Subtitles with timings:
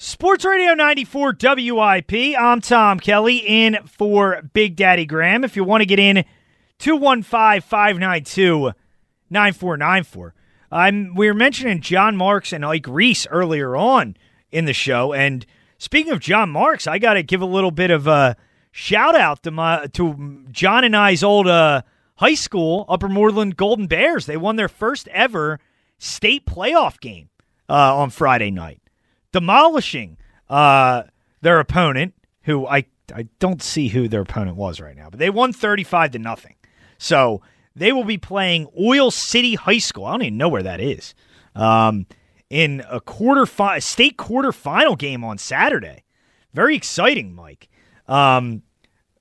[0.00, 2.12] Sports Radio 94 WIP.
[2.38, 5.42] I'm Tom Kelly in for Big Daddy Graham.
[5.42, 6.24] If you want to get in,
[6.78, 8.70] 215 592
[9.28, 10.34] 9494.
[10.70, 14.16] I'm we were mentioning John Marks and Ike Reese earlier on
[14.52, 15.44] in the show, and
[15.78, 18.36] speaking of John Marks, I got to give a little bit of a
[18.70, 21.82] shout out to my to John and I's old uh,
[22.18, 24.26] high school, Upper Moreland Golden Bears.
[24.26, 25.58] They won their first ever
[25.98, 27.30] state playoff game
[27.68, 28.80] uh, on Friday night,
[29.32, 31.04] demolishing uh,
[31.40, 35.30] their opponent, who I I don't see who their opponent was right now, but they
[35.30, 36.56] won thirty five to nothing.
[36.98, 37.42] So
[37.74, 40.04] they will be playing Oil City High School.
[40.06, 41.14] I don't even know where that is.
[41.54, 42.06] Um,
[42.50, 46.04] in a quarter fi- state quarterfinal game on Saturday.
[46.54, 47.68] Very exciting, Mike.
[48.06, 48.62] Um,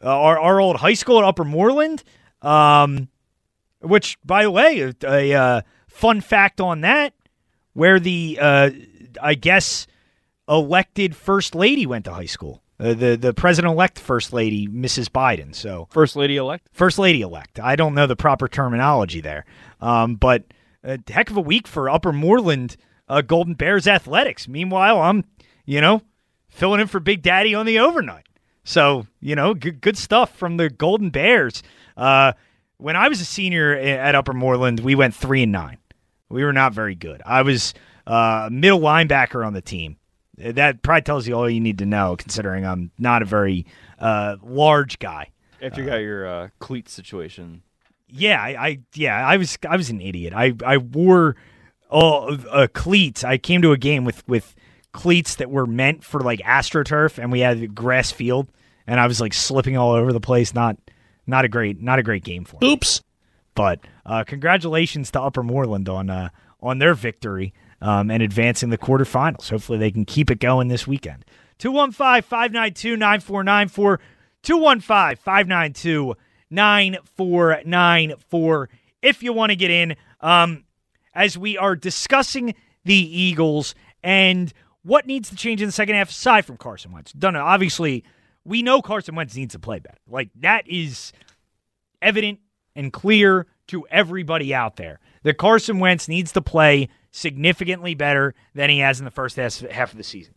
[0.02, 2.04] our our old high school at Upper Moreland,
[2.42, 3.10] um,
[3.82, 7.14] which by the way, a, a uh, fun fact on that,
[7.74, 8.70] where the uh,
[9.22, 9.88] I guess
[10.50, 12.62] elected first lady went to high school.
[12.80, 15.10] Uh, the the president elect first lady, Mrs.
[15.10, 15.56] Biden.
[15.56, 16.68] So First lady elect.
[16.72, 17.60] first lady elect.
[17.60, 19.46] I don't know the proper terminology there,
[19.82, 20.44] um, but
[20.84, 22.78] a heck of a week for Upper Moreland
[23.10, 24.48] uh, Golden Bears athletics.
[24.48, 25.24] Meanwhile, I'm
[25.66, 26.02] you know
[26.50, 28.28] filling in for Big Daddy on the overnight.
[28.64, 31.64] So you know, good, good stuff from the Golden Bears.
[31.96, 32.34] Uh,
[32.78, 35.78] when I was a senior at Upper Moreland, we went three and nine.
[36.30, 37.24] We were not very good.
[37.26, 37.74] I was
[38.06, 39.98] uh, middle linebacker on the team.
[40.38, 43.66] That probably tells you all you need to know, considering I'm not a very
[44.00, 45.32] uh, large guy.
[45.62, 47.64] After you got your uh, cleat situation.
[48.08, 50.34] Yeah, I, I yeah, I was I was an idiot.
[50.36, 51.36] I I wore
[51.92, 53.24] uh, uh, cleats.
[53.24, 54.56] I came to a game with with
[54.92, 58.48] cleats that were meant for like astroturf, and we had a grass field,
[58.86, 60.54] and I was like slipping all over the place.
[60.54, 60.78] Not
[61.26, 62.74] not a great not a great game for me.
[62.74, 63.02] Oops.
[63.56, 66.30] But uh, congratulations to Upper Moreland on uh,
[66.62, 69.50] on their victory um, and advancing the quarterfinals.
[69.50, 71.26] Hopefully they can keep it going this weekend.
[71.60, 74.00] 215 592 9494.
[74.44, 76.16] 215 592
[76.50, 78.70] 9494.
[79.02, 80.64] If you want to get in, um,
[81.14, 82.56] as we are discussing
[82.86, 87.14] the Eagles and what needs to change in the second half aside from Carson Wentz.
[87.14, 87.44] Know.
[87.44, 88.04] Obviously,
[88.46, 89.98] we know Carson Wentz needs to play better.
[90.08, 91.12] Like, that is
[92.02, 92.40] evident
[92.76, 98.70] and clear to everybody out there that Carson Wentz needs to play significantly better than
[98.70, 100.34] he has in the first half of the season.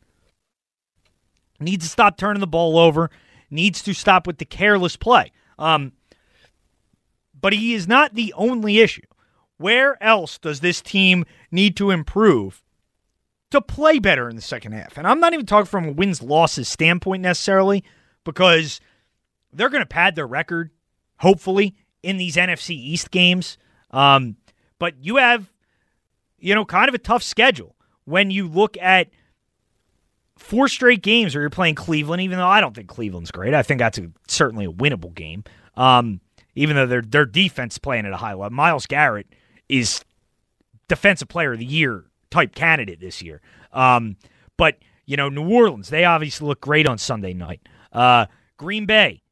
[1.61, 3.11] Needs to stop turning the ball over,
[3.51, 5.31] needs to stop with the careless play.
[5.59, 5.93] Um,
[7.39, 9.03] but he is not the only issue.
[9.59, 12.63] Where else does this team need to improve
[13.51, 14.97] to play better in the second half?
[14.97, 17.85] And I'm not even talking from a wins losses standpoint necessarily,
[18.25, 18.81] because
[19.53, 20.71] they're going to pad their record,
[21.19, 23.59] hopefully, in these NFC East games.
[23.91, 24.37] Um,
[24.79, 25.53] but you have,
[26.41, 29.09] you know, kind of a tough schedule when you look at
[30.37, 33.55] four straight games where you're playing Cleveland, even though I don't think Cleveland's great.
[33.55, 35.45] I think that's a, certainly a winnable game.
[35.77, 36.21] Um,
[36.55, 38.51] even though their their defense playing at a high level.
[38.51, 39.27] Myles Garrett
[39.69, 40.05] is
[40.89, 43.41] defensive player of the year type candidate this year.
[43.73, 44.17] Um,
[44.57, 47.61] but you know, New Orleans, they obviously look great on Sunday night.
[47.93, 48.27] Uh,
[48.57, 49.23] Green Bay,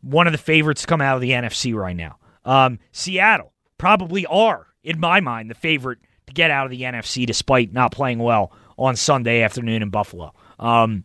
[0.00, 2.18] one of the favorites to come out of the NFC right now.
[2.44, 7.26] Um, Seattle probably are, in my mind, the favorite to get out of the NFC
[7.26, 10.32] despite not playing well on Sunday afternoon in Buffalo.
[10.58, 11.04] Um,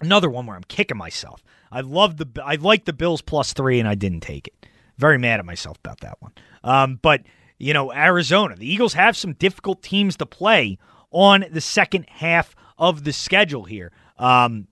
[0.00, 1.42] another one where I'm kicking myself.
[1.72, 4.66] I love the I like the Bills plus three, and I didn't take it.
[4.98, 6.32] Very mad at myself about that one.
[6.62, 7.22] Um, but
[7.58, 10.78] you know, Arizona, the Eagles have some difficult teams to play
[11.10, 13.92] on the second half of the schedule here.
[14.18, 14.68] Um,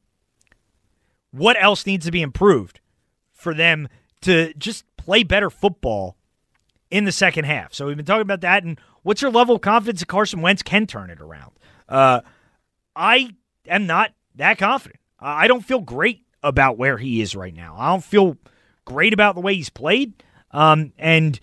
[1.31, 2.81] what else needs to be improved
[3.33, 3.89] for them
[4.23, 6.17] to just play better football
[6.91, 7.75] in the second half.
[7.75, 8.65] So we've been talking about that.
[8.65, 11.53] And what's your level of confidence that Carson Wentz can turn it around?
[11.89, 12.21] Uh,
[12.97, 13.31] I
[13.67, 15.01] am not that confident.
[15.19, 17.75] I don't feel great about where he is right now.
[17.79, 18.37] I don't feel
[18.85, 20.23] great about the way he's played.
[20.51, 21.39] Um, and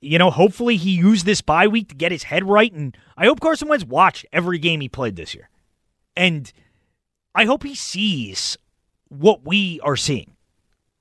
[0.00, 2.72] you know, hopefully he used this bye week to get his head right.
[2.72, 5.48] And I hope Carson Wentz watched every game he played this year.
[6.16, 6.52] And
[7.34, 8.56] I hope he sees
[9.08, 10.36] what we are seeing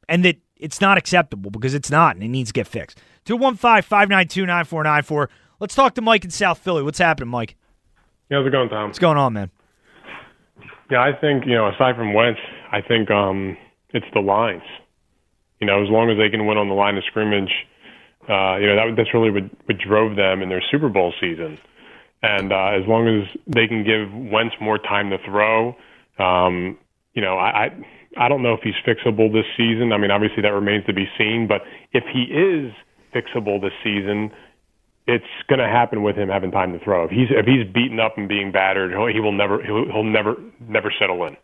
[0.08, 3.00] and that it's not acceptable because it's not and it needs to get fixed.
[3.26, 5.30] 215 592 9494.
[5.60, 6.84] Let's talk to Mike in South Philly.
[6.84, 7.56] What's happening, Mike?
[8.30, 8.90] Yeah, how's it going, Tom?
[8.90, 9.52] What's going on, man?
[10.92, 12.40] Yeah, I think, you know, aside from Wentz,
[12.72, 13.58] I think um,
[13.90, 14.64] it's the lines.
[15.60, 17.52] You know, as long as they can win on the line of scrimmage,
[18.30, 21.58] uh, you know, that, that's really what, what drove them in their Super Bowl season.
[22.22, 25.76] And uh, as long as they can give Wentz more time to throw,
[26.20, 26.78] um,
[27.14, 27.70] you know, I, I
[28.18, 29.92] I don't know if he's fixable this season.
[29.92, 31.48] I mean, obviously that remains to be seen.
[31.48, 31.62] But
[31.92, 32.74] if he is
[33.16, 34.32] fixable this season,
[35.08, 37.06] it's going to happen with him having time to throw.
[37.06, 40.04] If he's if he's beaten up and being battered, he'll, he will never he'll, he'll
[40.04, 41.38] never never settle in.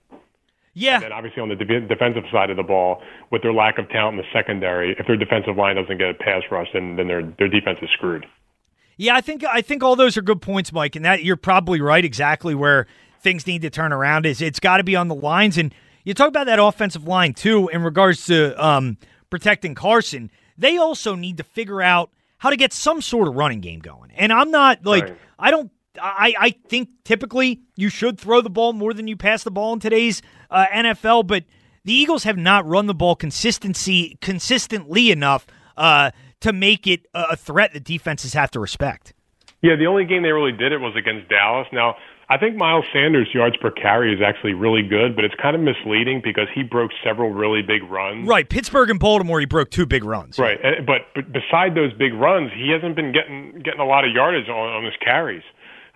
[0.73, 1.01] Yeah.
[1.03, 4.17] And obviously on the de- defensive side of the ball, with their lack of talent
[4.17, 7.23] in the secondary, if their defensive line doesn't get a pass rush, then then their
[7.37, 8.25] their defense is screwed.
[8.97, 11.81] Yeah, I think I think all those are good points, Mike, and that you're probably
[11.81, 12.03] right.
[12.03, 12.87] Exactly where
[13.19, 16.13] things need to turn around is it's got to be on the lines, and you
[16.13, 18.97] talk about that offensive line too in regards to um,
[19.29, 20.31] protecting Carson.
[20.57, 24.11] They also need to figure out how to get some sort of running game going.
[24.15, 25.17] And I'm not like Right.
[25.39, 25.71] I don't.
[26.01, 29.73] I, I think typically you should throw the ball more than you pass the ball
[29.73, 31.43] in today's uh, NFL, but
[31.83, 35.45] the Eagles have not run the ball consistency consistently enough
[35.75, 39.13] uh, to make it a a threat that defenses have to respect.
[39.61, 41.67] Yeah, the only game they really did it was against Dallas.
[41.71, 41.95] Now,
[42.31, 45.61] I think Miles Sanders' yards per carry is actually really good, but it's kind of
[45.61, 48.25] misleading because he broke several really big runs.
[48.25, 50.39] Right, Pittsburgh and Baltimore, he broke two big runs.
[50.39, 50.57] Right,
[50.87, 54.47] but but beside those big runs, he hasn't been getting getting a lot of yardage
[54.47, 55.43] on, on his carries,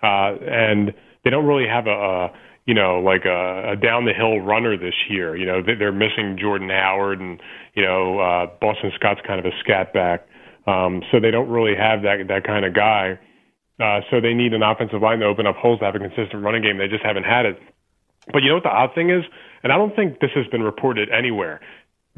[0.02, 0.92] uh, and
[1.24, 2.32] they don't really have a, a
[2.66, 5.34] you know like a, a down the hill runner this year.
[5.38, 7.40] You know they, they're missing Jordan Howard, and
[7.74, 10.28] you know uh, Boston Scott's kind of a scat back,
[10.66, 13.18] um, so they don't really have that that kind of guy.
[13.78, 16.42] Uh, so they need an offensive line to open up holes to have a consistent
[16.42, 16.78] running game.
[16.78, 17.60] They just haven't had it.
[18.32, 19.22] But you know what the odd thing is,
[19.62, 21.60] and I don't think this has been reported anywhere.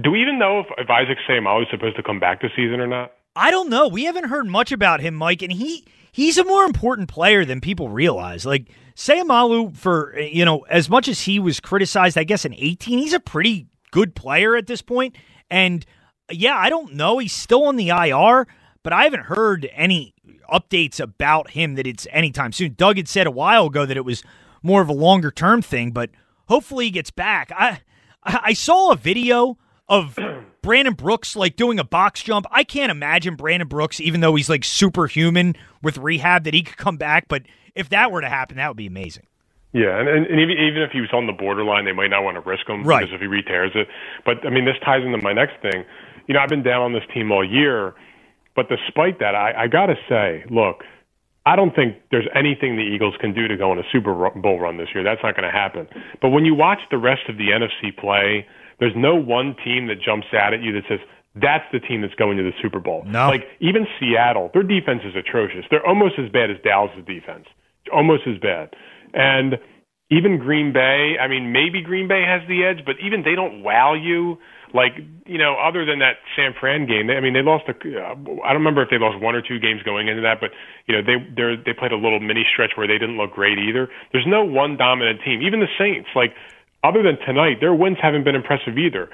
[0.00, 2.80] Do we even know if, if Isaac Seumalo is supposed to come back this season
[2.80, 3.12] or not?
[3.34, 3.88] I don't know.
[3.88, 7.60] We haven't heard much about him, Mike, and he he's a more important player than
[7.60, 8.46] people realize.
[8.46, 12.98] Like Seumalo, for you know, as much as he was criticized, I guess in 18,
[12.98, 15.16] he's a pretty good player at this point.
[15.50, 15.84] And
[16.30, 17.18] yeah, I don't know.
[17.18, 18.46] He's still on the IR,
[18.82, 20.14] but I haven't heard any
[20.50, 22.74] updates about him that it's anytime soon.
[22.74, 24.22] Doug had said a while ago that it was
[24.62, 26.10] more of a longer term thing, but
[26.48, 27.50] hopefully he gets back.
[27.56, 27.80] I
[28.24, 29.58] I saw a video
[29.88, 30.18] of
[30.62, 32.46] Brandon Brooks like doing a box jump.
[32.50, 36.76] I can't imagine Brandon Brooks, even though he's like superhuman with rehab, that he could
[36.76, 37.26] come back.
[37.28, 37.42] But
[37.74, 39.24] if that were to happen, that would be amazing.
[39.72, 42.22] Yeah, and, and, and even, even if he was on the borderline, they might not
[42.24, 43.00] want to risk him Right.
[43.02, 43.86] because if he re-tears it.
[44.24, 45.84] But I mean, this ties into my next thing.
[46.26, 47.94] You know, I've been down on this team all year,
[48.58, 50.82] but despite that, I, I got to say, look,
[51.46, 54.58] I don't think there's anything the Eagles can do to go on a Super Bowl
[54.58, 55.04] run this year.
[55.04, 55.86] That's not going to happen.
[56.20, 58.44] But when you watch the rest of the NFC play,
[58.80, 60.98] there's no one team that jumps out at you that says
[61.36, 63.04] that's the team that's going to the Super Bowl.
[63.06, 63.28] No.
[63.28, 65.64] Like even Seattle, their defense is atrocious.
[65.70, 67.46] They're almost as bad as Dallas' defense.
[67.94, 68.74] Almost as bad.
[69.14, 69.54] And
[70.10, 73.62] even Green Bay, I mean, maybe Green Bay has the edge, but even they don't
[73.62, 74.38] wow you.
[74.74, 77.72] Like, you know, other than that San Fran game, they, I mean, they lost a,
[77.72, 78.12] uh,
[78.44, 80.50] I don't remember if they lost one or two games going into that, but,
[80.86, 83.58] you know, they, they're, they played a little mini stretch where they didn't look great
[83.58, 83.88] either.
[84.12, 85.40] There's no one dominant team.
[85.42, 86.34] Even the Saints, like,
[86.84, 89.08] other than tonight, their wins haven't been impressive either.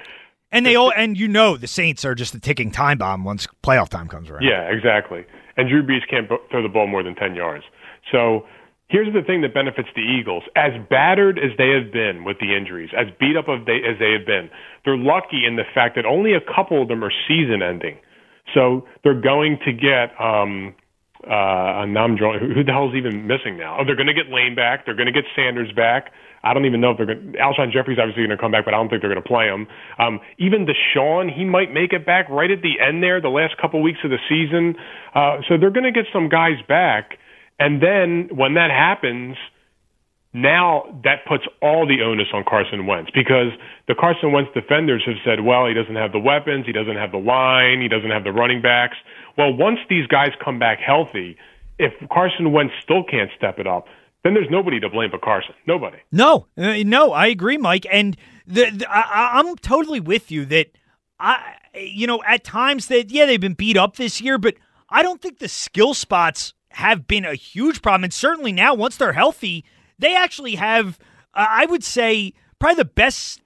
[0.51, 3.47] And they all and you know the Saints are just a ticking time bomb once
[3.63, 4.43] playoff time comes around.
[4.43, 5.25] Yeah, exactly.
[5.57, 7.65] And Drew Brees can't throw the ball more than 10 yards.
[8.11, 8.45] So
[8.87, 10.43] here's the thing that benefits the Eagles.
[10.55, 14.11] As battered as they have been with the injuries, as beat up they, as they
[14.13, 14.49] have been,
[14.83, 17.97] they're lucky in the fact that only a couple of them are season ending.
[18.53, 20.75] So they're going to get, um,
[21.25, 23.79] uh, now I'm drawing, who, the hell's even missing now?
[23.79, 24.85] Oh, they're going to get Lane back.
[24.85, 26.11] They're going to get Sanders back.
[26.43, 28.65] I don't even know if they're going to, Alshon Jeffery's obviously going to come back,
[28.65, 29.65] but I don't think they're going to play him.
[29.97, 33.57] Um, even DeSean, he might make it back right at the end there, the last
[33.57, 34.75] couple weeks of the season.
[35.15, 37.17] Uh, so they're going to get some guys back.
[37.59, 39.37] And then when that happens,
[40.33, 43.51] now that puts all the onus on Carson Wentz because
[43.87, 47.11] the Carson Wentz defenders have said, well, he doesn't have the weapons, he doesn't have
[47.11, 48.97] the line, he doesn't have the running backs.
[49.37, 51.37] Well, once these guys come back healthy,
[51.79, 53.85] if Carson Wentz still can't step it up,
[54.23, 55.53] then there's nobody to blame but Carson.
[55.67, 55.97] Nobody.
[56.11, 57.85] No, uh, no, I agree, Mike.
[57.89, 60.67] And the, the I, I'm totally with you that
[61.17, 64.55] I, you know, at times that yeah they've been beat up this year, but
[64.89, 68.03] I don't think the skill spots have been a huge problem.
[68.03, 69.63] And certainly now, once they're healthy,
[69.97, 70.99] they actually have,
[71.33, 73.41] uh, I would say, probably the best,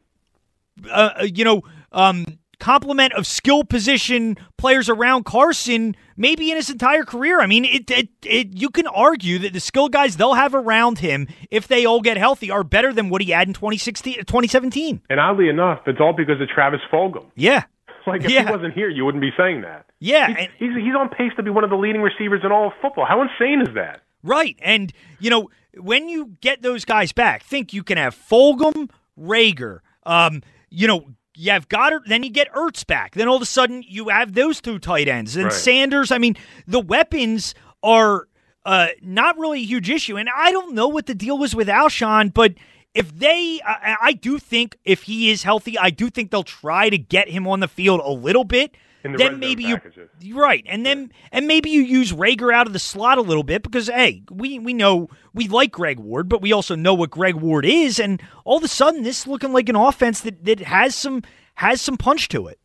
[0.89, 6.71] uh, uh you know, um, complement of skill position players around Carson maybe in his
[6.71, 7.39] entire career.
[7.39, 10.99] I mean, it, it, it, you can argue that the skill guys they'll have around
[10.99, 15.01] him if they all get healthy are better than what he had in 2016 2017.
[15.07, 17.25] And oddly enough, it's all because of Travis Fulgham.
[17.35, 17.63] Yeah.
[18.09, 18.45] Like if Yeah.
[18.45, 19.85] he wasn't here, you wouldn't be saying that.
[19.99, 22.51] Yeah, He's, and- he's he's on pace to be one of the leading receivers in
[22.51, 23.05] all of football.
[23.05, 24.01] How insane is that?
[24.23, 24.57] Right.
[24.61, 29.79] And, you know, when you get those guys back, think you can have Fulgham, Reagor,
[30.05, 33.13] um, you know, you have Goedert, then you get Ertz back.
[33.15, 35.35] Then all of a sudden you have those two tight ends.
[35.37, 35.53] And Right.
[35.53, 36.35] Sanders, I mean,
[36.67, 38.27] the weapons are
[38.65, 40.17] uh, not really a huge issue.
[40.17, 42.53] And I don't know what the deal was with Alshon, but
[42.99, 46.89] if they, I, I do think if he is healthy, I do think they'll try
[46.89, 48.75] to get him on the field a little bit.
[49.05, 50.09] In the then maybe you packages.
[50.33, 53.63] Right, and then and maybe you use Reagor out of the slot a little bit
[53.63, 57.35] because hey, we we know we like Greg Ward, but we also know what Greg
[57.35, 60.59] Ward is, and all of a sudden this is looking like an offense that that
[60.59, 61.23] has some
[61.55, 62.59] has some punch to it.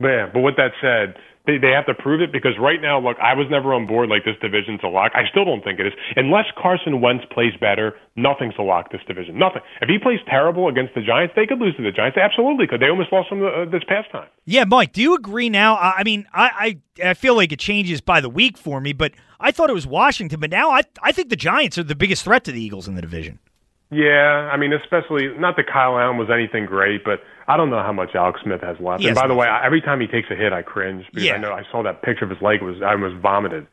[0.00, 1.20] Yeah, but with that said,
[1.50, 4.08] they, they have to prove it because right now, look, I was never on board
[4.08, 5.12] like this division's a lock.
[5.14, 5.92] I still don't think it is.
[6.14, 9.38] Unless Carson Wentz plays better, nothing's a lock this division.
[9.38, 9.62] Nothing.
[9.82, 12.14] If he plays terrible against the Giants, they could lose to the Giants.
[12.14, 12.80] They absolutely could.
[12.80, 14.28] They almost lost them uh, this past time.
[14.44, 15.74] Yeah, Mike, do you agree now?
[15.74, 18.92] I, I mean, I, I I feel like it changes by the week for me,
[18.92, 21.94] but I thought it was Washington, but now I I think the Giants are the
[21.96, 23.38] biggest threat to the Eagles in the division.
[23.90, 27.82] Yeah, I mean, especially not that Kyle Allen was anything great, but I don't know
[27.82, 29.02] how much Alex Smith has left.
[29.02, 29.48] He and by the way.
[29.48, 31.34] I, every time he takes a hit, I cringe because Yeah.
[31.34, 33.66] I know I saw that picture of his leg was I was vomited.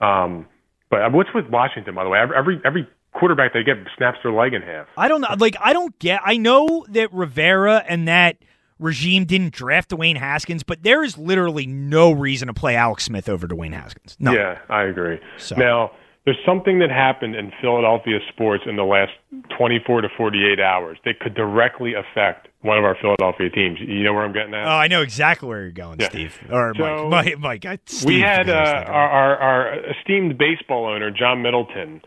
[0.00, 0.46] Um,
[0.90, 2.18] but uh, what's with Washington, by the way?
[2.20, 4.86] Every every, every quarterback they get snaps their leg in half.
[4.96, 5.28] I don't know.
[5.38, 6.20] Like, I don't get.
[6.24, 8.36] I know that Rivera and that
[8.78, 13.28] regime didn't draft Dwayne Haskins, but there is literally no reason to play Alex Smith
[13.28, 14.16] over Dwayne Haskins.
[14.20, 14.32] No.
[14.32, 15.18] Yeah, I agree.
[15.38, 15.92] So- Now,
[16.24, 19.12] there's something that happened in Philadelphia sports in the last
[19.58, 23.78] 24 to 48 hours that could directly affect one of our Philadelphia teams.
[23.78, 24.66] You know where I'm getting at?
[24.66, 26.08] Oh, I know exactly where you're going, Yeah.
[26.08, 26.38] Steve.
[26.50, 27.38] Or So- Mike.
[27.38, 27.64] Mike.
[27.64, 31.42] Mike Steve, we had because I was uh, our, our our esteemed baseball owner John
[31.42, 32.00] Middleton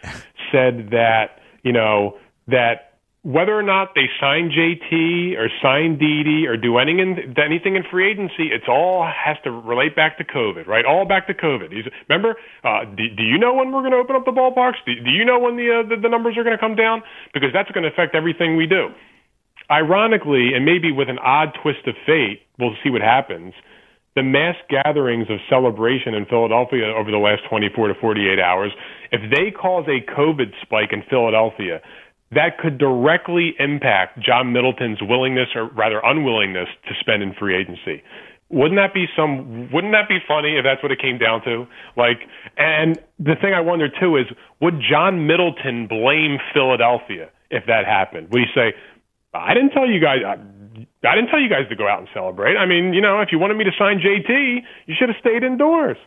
[0.52, 2.87] said that you know that
[3.28, 7.84] whether or not they sign JT or sign Didi or do anything in, anything in
[7.92, 10.86] free agency, it's all has to relate back to COVID, right?
[10.86, 11.76] All back to COVID.
[12.08, 14.80] Remember, uh, do, do you know when we're going to open up the ballparks?
[14.86, 17.04] Do, do you know when the, uh, the the numbers are going to come down?
[17.34, 18.96] Because that's going to affect everything we do.
[19.70, 23.54] Ironically, and maybe with an odd twist of fate, we'll see what happens.
[24.16, 28.72] The mass gatherings of celebration in Philadelphia over the last 24 to 48 hours,
[29.12, 31.82] if they cause a COVID spike in Philadelphia,
[32.32, 38.04] that could directly impact John Middleton's willingness or rather unwillingness to spend in free agency.
[38.50, 41.68] Wouldn't that be some wouldn't that be funny if that's what it came down to?
[41.98, 42.20] Like
[42.58, 44.26] and the thing I wonder too is
[44.62, 48.30] would John Middleton blame Philadelphia if that happened?
[48.32, 48.74] Would he say,
[49.34, 50.22] I didn't tell you guys.
[51.04, 52.58] I, didn't tell you guys to go out and celebrate.
[52.58, 55.44] I mean, you know, if you wanted me to sign JT, you should have stayed
[55.44, 55.98] indoors.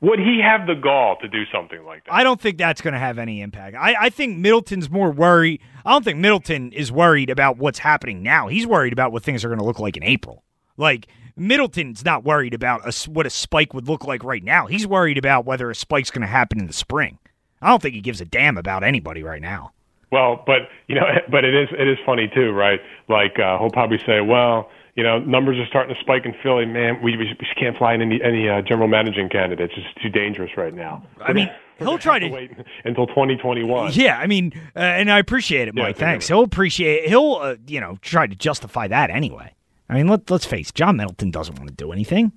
[0.00, 2.12] Would he have the gall to do something like that?
[2.12, 3.76] I don't think that's going to have any impact.
[3.76, 5.60] I, I think Middleton's more worried.
[5.86, 8.48] I don't think Middleton is worried about what's happening now.
[8.48, 10.44] He's worried about what things are going to look like in April.
[10.76, 14.66] Like Middleton's not worried about a what a spike would look like right now.
[14.66, 17.18] He's worried about whether a spike's going to happen in the spring.
[17.62, 19.72] I don't think he gives a damn about anybody right now.
[20.14, 22.80] Well, but you know, but it is it is funny too, right?
[23.08, 26.66] Like uh, he'll probably say, well, you know, numbers are starting to spike in Philly.
[26.66, 29.74] Man, we we just can't fly in any any uh, general managing candidates.
[29.76, 31.04] It's too dangerous right now.
[31.20, 32.28] I mean, he'll try to.
[32.28, 32.52] wait
[32.84, 33.92] until 2021.
[33.94, 35.96] Yeah, I mean, uh, and I appreciate it, Mike.
[35.96, 36.28] Think Thanks.
[36.28, 37.08] He'll appreciate.
[37.08, 39.52] He'll, uh, you know, try to justify that anyway.
[39.88, 40.68] I mean, let, let's face.
[40.68, 42.32] it, John Middleton doesn't want to do anything.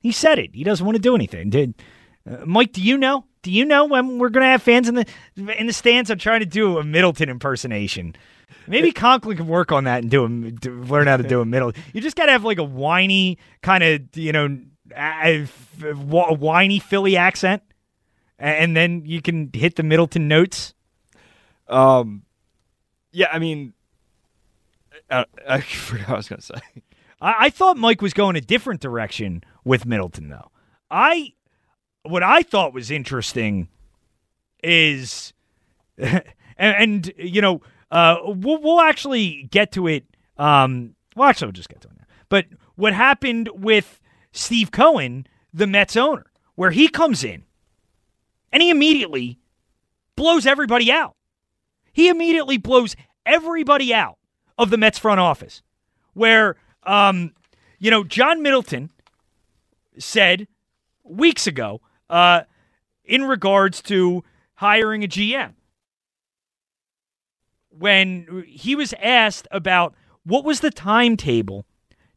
[0.00, 0.54] He said it.
[0.54, 1.50] He doesn't want to do anything.
[1.50, 1.74] Did
[2.28, 2.72] uh, Mike?
[2.72, 3.26] Do you know?
[3.42, 5.06] Do you know when we're going to have fans in the
[5.58, 6.10] in the stands?
[6.10, 8.14] I'm trying to do a Middleton impersonation.
[8.66, 11.44] Maybe Conklin can work on that and do a do, learn how to do a
[11.46, 11.72] middle.
[11.92, 14.58] You just got to have like a whiny kind of you know
[14.96, 15.48] a,
[15.82, 17.62] a, a whiny Philly accent,
[18.38, 20.74] and then you can hit the Middleton notes.
[21.68, 22.22] Um,
[23.12, 23.72] yeah, I mean,
[25.10, 26.60] I, I forgot what I was gonna say.
[27.20, 30.50] I, I thought Mike was going a different direction with Middleton, though.
[30.90, 31.32] I
[32.02, 33.68] what I thought was interesting
[34.62, 35.32] is,
[35.98, 36.22] and,
[36.58, 40.04] and you know, uh, we'll, we'll actually get to it.
[40.36, 42.04] Um, well, actually, we'll just get to it now.
[42.28, 44.00] But what happened with
[44.32, 47.44] Steve Cohen, the Mets owner, where he comes in
[48.52, 49.38] and he immediately
[50.16, 51.16] blows everybody out.
[51.92, 52.94] He immediately blows
[53.26, 54.18] everybody out
[54.58, 55.62] of the Mets front office.
[56.14, 57.32] where um,
[57.78, 58.90] you know John Middleton
[59.98, 60.46] said
[61.04, 61.80] weeks ago
[62.10, 62.42] uh,
[63.04, 64.22] in regards to
[64.54, 65.54] hiring a GM
[67.70, 71.64] when he was asked about what was the timetable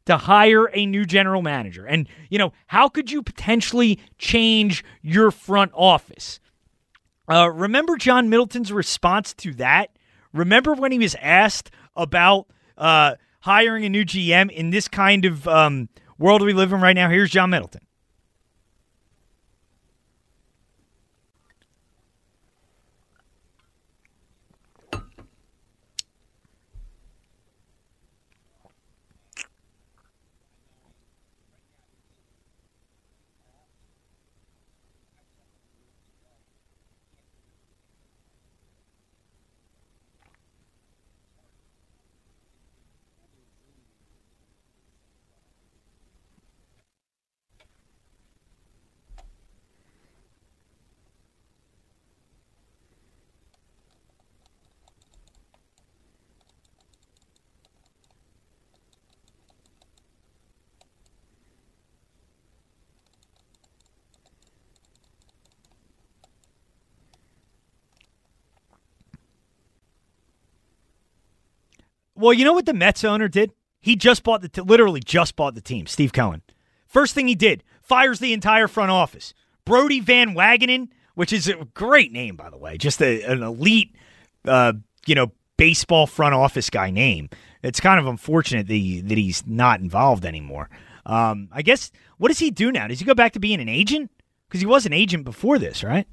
[0.04, 5.30] to hire a new general manager and you know how could you potentially change your
[5.30, 6.38] front office?
[7.30, 9.90] Uh, remember john middleton's response to that?
[10.32, 12.46] Remember when he was asked about
[12.76, 16.92] uh, hiring a new gm in this kind of um, world we live in right
[16.92, 17.08] now?
[17.08, 17.83] Here's john middleton
[72.16, 73.52] Well, you know what the Mets owner did?
[73.80, 76.42] He just bought the, t- literally just bought the team, Steve Cohen.
[76.86, 79.34] First thing he did, fires the entire front office.
[79.64, 83.94] Brodie Van Wagenen, which is a great name, by the way, just a, an elite,
[84.46, 84.72] uh,
[85.06, 87.28] you know, baseball front office guy name.
[87.62, 90.70] It's kind of unfortunate that, he, that he's not involved anymore.
[91.06, 92.88] Um, I guess, what does he do now?
[92.88, 94.10] Does he go back to being an agent?
[94.48, 96.06] Because he was an agent before this, right?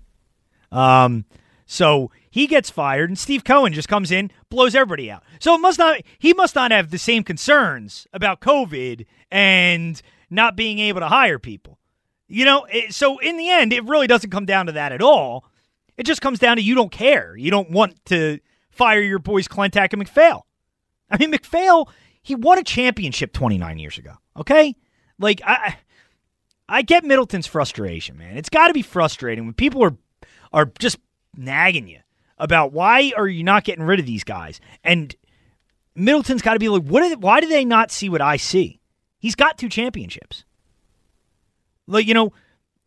[0.72, 1.26] Um,
[1.72, 5.24] so he gets fired, and Steve Cohen just comes in, blows everybody out.
[5.40, 10.80] So must not he must not have the same concerns about COVID and not being
[10.80, 11.80] able to hire people.
[12.28, 15.02] You know, it, so in the end, it really doesn't come down to that at
[15.02, 15.46] all.
[15.96, 17.38] It just comes down to you don't care.
[17.38, 20.46] You don't want to fire your boys Klentak and MacPhail.
[21.10, 21.90] I mean, MacPhail,
[22.22, 24.16] he won a championship 29 years ago.
[24.36, 24.76] Okay,
[25.20, 25.78] like I,
[26.68, 28.36] I get Middleton's frustration, man.
[28.36, 29.96] It's got to be frustrating when people are
[30.52, 30.98] are just
[31.36, 32.00] nagging you
[32.38, 34.60] about why are you not getting rid of these guys?
[34.84, 35.16] And
[35.96, 37.08] Middleton's got to be like, what?
[37.08, 38.80] They, why do they not see what I see?
[39.20, 40.46] He's got two championships.
[41.88, 42.34] Like you know,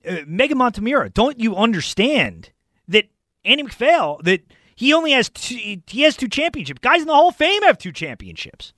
[0.06, 1.12] uh, Meghan Montemurro.
[1.12, 2.50] Don't you understand
[2.88, 3.06] that
[3.44, 4.40] Andy MacPhail that
[4.74, 6.80] he only has two, he has two championships.
[6.80, 8.72] Guys in the Hall of Fame have two championships.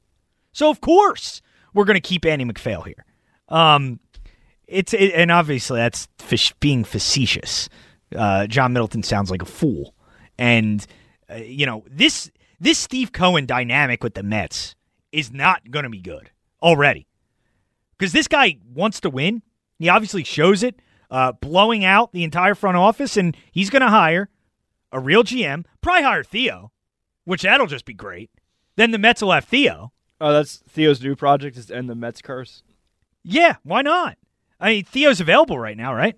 [0.52, 1.40] So of course
[1.74, 3.04] we're going to keep Andy MacPhail here.
[3.48, 4.00] Um,
[4.66, 7.68] it's it, and obviously that's fish, being facetious.
[8.14, 9.94] Uh, John Middleton sounds like a fool,
[10.38, 10.86] and
[11.30, 14.74] uh, you know this this Steve Cohen dynamic with the Mets
[15.12, 16.30] is not going to be good
[16.62, 17.06] already
[17.98, 19.42] because this guy wants to win.
[19.78, 23.88] He obviously shows it, uh, blowing out the entire front office, and he's going to
[23.88, 24.28] hire
[24.92, 25.64] a real GM.
[25.80, 26.72] Probably hire Theo,
[27.24, 28.30] which that'll just be great.
[28.76, 29.92] Then the Mets will have Theo.
[30.20, 32.62] Oh, that's Theo's new project is to end the Mets curse.
[33.22, 34.16] Yeah, why not?
[34.58, 36.16] I mean, Theo's available right now, right?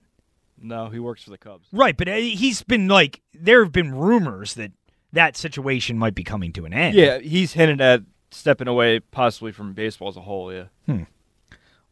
[0.60, 1.68] No, he works for the Cubs.
[1.72, 4.72] Right, but uh, he's been like there have been rumors that
[5.12, 6.94] that situation might be coming to an end.
[6.94, 10.52] Yeah, he's hinted at stepping away possibly from baseball as a whole.
[10.52, 10.64] Yeah.
[10.86, 11.04] Hmm.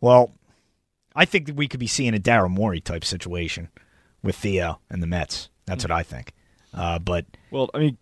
[0.01, 0.33] Well,
[1.15, 3.71] I think that we could be seeing a Daryl Morey type situation
[4.23, 5.49] with Theo and the Mets.
[5.65, 6.33] That's what I think.
[6.75, 7.99] Uh, but well, I mean,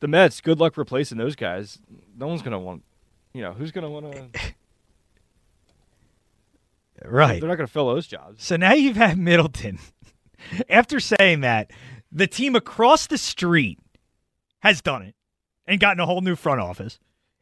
[0.00, 0.40] the Mets.
[0.40, 1.78] Good luck replacing those guys.
[2.16, 2.82] No one's gonna want.
[3.32, 4.28] You know, who's gonna want to?
[7.04, 7.40] right.
[7.40, 8.44] They're not gonna fill those jobs.
[8.44, 9.78] So now you've had Middleton.
[10.68, 11.70] After saying that,
[12.12, 13.78] the team across the street
[14.60, 15.14] has done it
[15.66, 16.98] and gotten a whole new front office,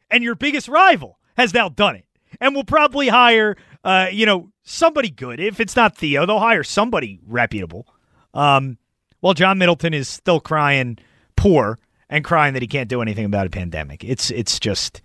[0.09, 2.05] and your biggest rival has now done it,
[2.39, 5.39] and will probably hire, uh, you know, somebody good.
[5.39, 7.87] If it's not Theo, they'll hire somebody reputable.
[8.33, 8.77] Um,
[9.19, 10.97] while John Middleton is still crying
[11.35, 11.79] poor
[12.09, 14.03] and crying that he can't do anything about a pandemic.
[14.03, 15.01] It's it's just,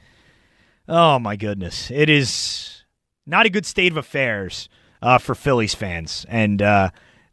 [0.89, 2.85] oh my goodness, it is
[3.27, 4.69] not a good state of affairs
[5.03, 6.91] uh, for Phillies fans, and uh,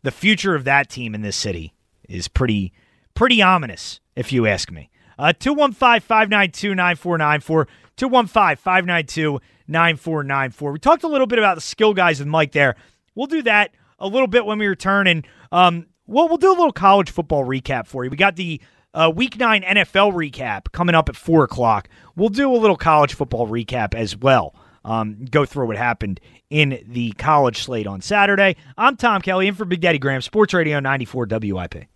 [0.07, 1.73] the future of that team in this city
[2.07, 2.71] is pretty
[3.13, 4.89] pretty ominous, if you ask me.
[5.19, 7.67] Uh, 215 592 9494.
[7.97, 10.71] 215 592 9494.
[10.71, 12.77] We talked a little bit about the skill guys with Mike there.
[13.15, 15.07] We'll do that a little bit when we return.
[15.07, 18.09] And um, we'll, we'll do a little college football recap for you.
[18.09, 18.61] We got the
[18.93, 21.89] uh, week nine NFL recap coming up at 4 o'clock.
[22.15, 24.55] We'll do a little college football recap as well.
[24.87, 28.55] Um, go through what happened in the college slate on Saturday.
[28.77, 31.87] I'm Tom Kelly in for Big Daddy Graham, Sports Radio 94 WIP.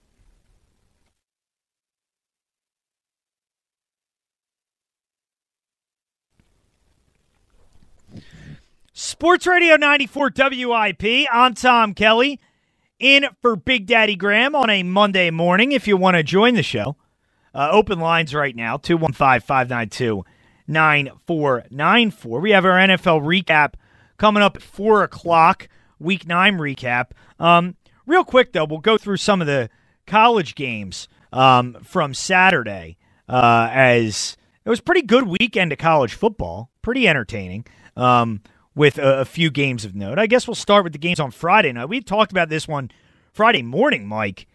[8.92, 11.28] Sports Radio 94 WIP.
[11.32, 12.42] I'm Tom Kelly,
[13.00, 15.72] in for Big Daddy Graham on a Monday morning.
[15.72, 16.98] If you want to join the show,
[17.56, 20.26] uh, open lines right now 215 592
[20.72, 22.40] 9494.
[22.40, 23.74] We have our NFL recap
[24.18, 25.68] coming up at 4 o'clock,
[26.00, 27.12] week nine recap.
[27.40, 29.70] Um, real quick, though, we'll go through some of the
[30.08, 36.70] college games um, from Saturday uh, as it was pretty good weekend of college football,
[36.82, 37.66] pretty entertaining.
[37.96, 38.42] Um,
[38.76, 40.18] with a, a, few games of note.
[40.18, 41.90] I guess we'll start with the games on Friday night.
[41.90, 42.90] We talked about this one
[43.34, 44.48] Friday morning, Mike.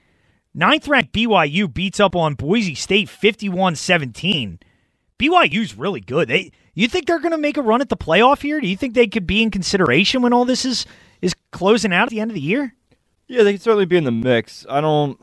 [0.54, 4.58] Ninth ranked BYU beats up on Boise State 51 17.
[5.18, 6.28] BYU's really good.
[6.28, 8.60] They, you think they're going to make a run at the playoff here?
[8.60, 10.86] Do you think they could be in consideration when all this is,
[11.22, 12.74] is closing out at the end of the year?
[13.28, 14.66] Yeah, they could certainly be in the mix.
[14.68, 15.20] I don't.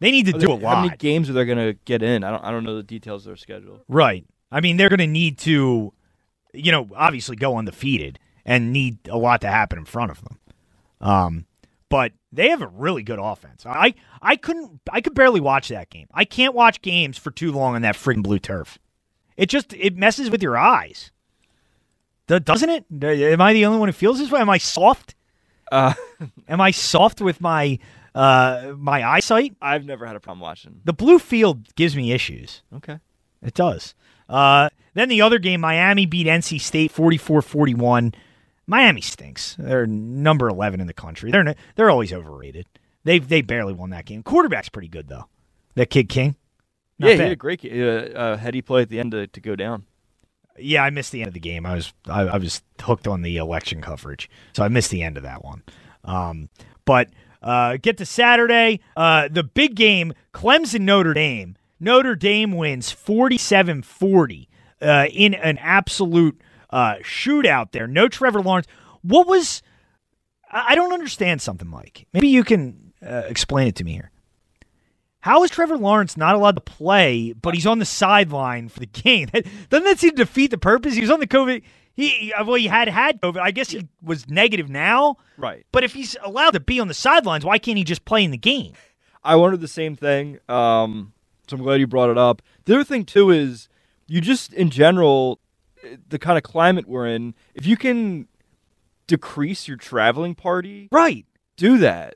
[0.00, 0.76] They need to do they, a lot.
[0.76, 2.24] How many games are they going to get in?
[2.24, 2.44] I don't.
[2.44, 3.82] I don't know the details of their schedule.
[3.88, 4.24] Right.
[4.50, 5.92] I mean, they're going to need to
[6.52, 10.38] you know, obviously go undefeated and need a lot to happen in front of them.
[11.00, 11.46] Um,
[11.88, 13.64] but they have a really good offense.
[13.64, 16.08] I I couldn't I could barely watch that game.
[16.12, 18.78] I can't watch games for too long on that freaking blue turf.
[19.38, 21.12] It just it messes with your eyes.
[22.26, 22.84] Doesn't it?
[23.02, 24.40] Am I the only one who feels this way?
[24.40, 25.14] Am I soft?
[25.72, 25.94] Uh,
[26.48, 27.78] Am I soft with my
[28.14, 29.56] uh, my eyesight?
[29.62, 30.82] I've never had a problem watching.
[30.84, 32.62] The blue field gives me issues.
[32.74, 32.98] Okay.
[33.40, 33.94] It does.
[34.28, 38.12] Uh, then the other game, Miami beat NC State 44 41.
[38.66, 39.56] Miami stinks.
[39.58, 41.30] They're number 11 in the country.
[41.30, 42.66] They're they're always overrated.
[43.04, 44.24] They they barely won that game.
[44.24, 45.28] Quarterback's pretty good though.
[45.76, 46.34] That kid King.
[46.98, 47.18] Not yeah, bad.
[47.18, 49.84] he had a great uh, uh, heady play at the end to, to go down.
[50.58, 51.64] Yeah, I missed the end of the game.
[51.64, 55.16] I was I, I, was hooked on the election coverage, so I missed the end
[55.16, 55.62] of that one.
[56.04, 56.48] Um,
[56.84, 57.10] but
[57.42, 61.56] uh, get to Saturday, uh, the big game, Clemson Notre Dame.
[61.78, 64.48] Notre Dame wins 47 40
[64.82, 67.86] uh, in an absolute uh, shootout there.
[67.86, 68.66] No Trevor Lawrence.
[69.02, 69.62] What was.
[70.50, 72.06] I don't understand something, Mike.
[72.14, 74.10] Maybe you can uh, explain it to me here.
[75.20, 78.86] How is Trevor Lawrence not allowed to play, but he's on the sideline for the
[78.86, 79.28] game?
[79.68, 80.94] Doesn't that seem to defeat the purpose?
[80.94, 81.62] He was on the COVID.
[81.94, 83.40] He well, he had had COVID.
[83.40, 85.16] I guess he was negative now.
[85.36, 85.66] Right.
[85.72, 88.30] But if he's allowed to be on the sidelines, why can't he just play in
[88.30, 88.74] the game?
[89.24, 90.38] I wondered the same thing.
[90.48, 91.12] Um,
[91.48, 92.40] so I'm glad you brought it up.
[92.66, 93.68] The other thing too is
[94.06, 95.40] you just in general
[96.08, 97.34] the kind of climate we're in.
[97.54, 98.28] If you can
[99.08, 101.26] decrease your traveling party, right?
[101.56, 102.14] Do that.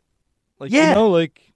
[0.61, 1.52] Like yeah, you know, like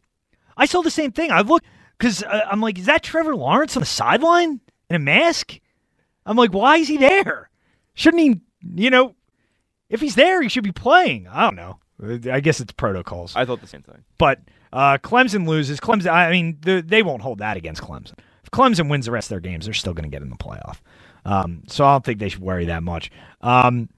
[0.56, 1.30] I saw the same thing.
[1.30, 1.66] I've looked
[1.98, 5.58] because uh, I'm like, is that Trevor Lawrence on the sideline in a mask?
[6.24, 7.50] I'm like, why is he there?
[7.94, 8.40] Shouldn't he?
[8.82, 9.14] You know,
[9.88, 11.28] if he's there, he should be playing.
[11.28, 11.78] I don't know.
[12.30, 13.34] I guess it's protocols.
[13.36, 14.04] I thought the same thing.
[14.18, 14.40] But
[14.72, 15.80] uh, Clemson loses.
[15.80, 16.10] Clemson.
[16.12, 18.18] I mean, they won't hold that against Clemson.
[18.42, 20.36] If Clemson wins the rest of their games, they're still going to get in the
[20.36, 20.80] playoff.
[21.24, 23.10] Um, so I don't think they should worry that much.
[23.40, 23.88] Um,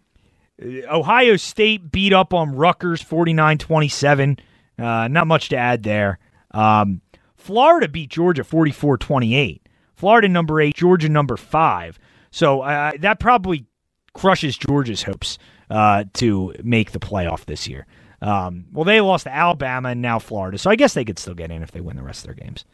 [0.62, 4.38] Ohio State beat up on Rutgers 49 27.
[4.78, 6.18] Uh, not much to add there.
[6.52, 7.00] Um,
[7.36, 9.68] Florida beat Georgia 44 28.
[9.94, 11.98] Florida number eight, Georgia number five.
[12.30, 13.66] So uh, that probably
[14.12, 15.38] crushes Georgia's hopes
[15.70, 17.86] uh, to make the playoff this year.
[18.20, 21.34] Um, well, they lost to Alabama and now Florida, so I guess they could still
[21.34, 22.64] get in if they win the rest of their games.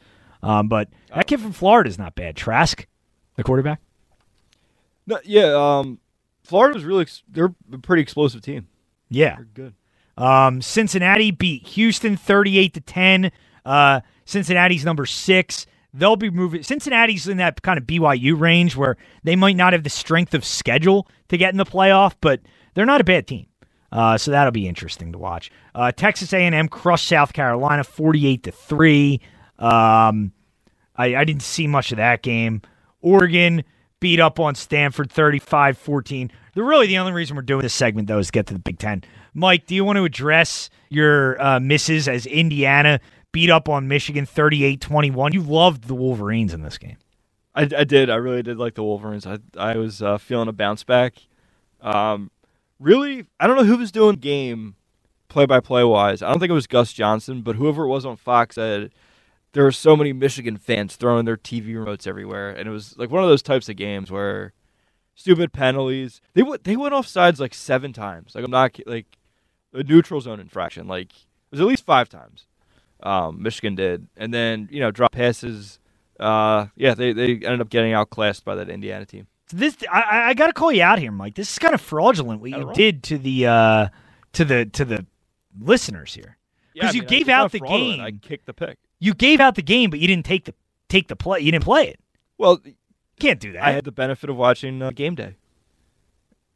[0.43, 2.37] Um, but that kid from Florida is not bad.
[2.37, 2.87] Trask,
[3.37, 3.81] the quarterback.
[5.07, 5.99] No, yeah, um,
[6.43, 8.69] Florida was really they're a pretty explosive team.
[9.11, 9.75] Yeah, they're good.
[10.17, 13.33] Um, Cincinnati beat Houston thirty-eight to ten.
[13.65, 15.67] Uh, Cincinnati's number six.
[15.93, 16.63] They'll be moving.
[16.63, 20.45] Cincinnati's in that kind of BYU range where they might not have the strength of
[20.45, 22.41] schedule to get in the playoff, but
[22.75, 23.47] they're not a bad team.
[23.93, 25.53] Uh, so that'll be interesting to watch.
[25.73, 29.21] Uh, Texas A&M crushed South Carolina 48 to three.
[29.57, 30.33] Um,
[30.97, 32.63] I, I, didn't see much of that game.
[33.01, 33.63] Oregon
[34.01, 36.31] beat up on Stanford 35-14.
[36.55, 38.61] The really the only reason we're doing this segment though is to get to the
[38.61, 39.05] Big Ten.
[39.33, 43.01] Mike, do you want to address your uh, misses as Indiana
[43.35, 45.35] beat up on Michigan 38-21?
[45.35, 46.97] You loved the Wolverines in this game.
[47.55, 48.09] I, I did.
[48.09, 49.27] I really did like the Wolverines.
[49.27, 51.15] I I was uh, feeling a bounce back.
[51.81, 52.31] Um,
[52.81, 54.77] really, I don't know who was doing game
[55.29, 56.23] play by play wise.
[56.23, 58.93] I don't think it was Gus Johnson, but whoever it was on Fox said
[59.53, 63.11] there were so many Michigan fans throwing their TV remotes everywhere, and it was like
[63.11, 64.53] one of those types of games where
[65.15, 66.21] stupid penalties.
[66.35, 68.35] They went they went off sides like seven times.
[68.35, 69.07] Like I'm not like
[69.73, 70.89] a neutral zone infraction.
[70.89, 72.47] Like it was at least five times.
[73.05, 75.79] Um, Michigan did, and then you know drop passes.
[76.19, 79.27] Uh, yeah, they they ended up getting outclassed by that Indiana team.
[79.53, 81.35] This I, I got to call you out here, Mike.
[81.35, 83.89] This is kind of fraudulent what you did to the uh,
[84.33, 85.07] to the to the
[85.61, 86.39] listeners here
[86.73, 88.01] because yeah, you gave out the game.
[88.01, 88.79] I kicked the pick.
[88.99, 90.55] You gave out the game, but you didn't take the
[90.89, 91.41] take the play.
[91.41, 92.01] You didn't play it.
[92.39, 92.61] Well,
[93.21, 93.63] can't do that.
[93.63, 95.37] I had the benefit of watching uh, game day.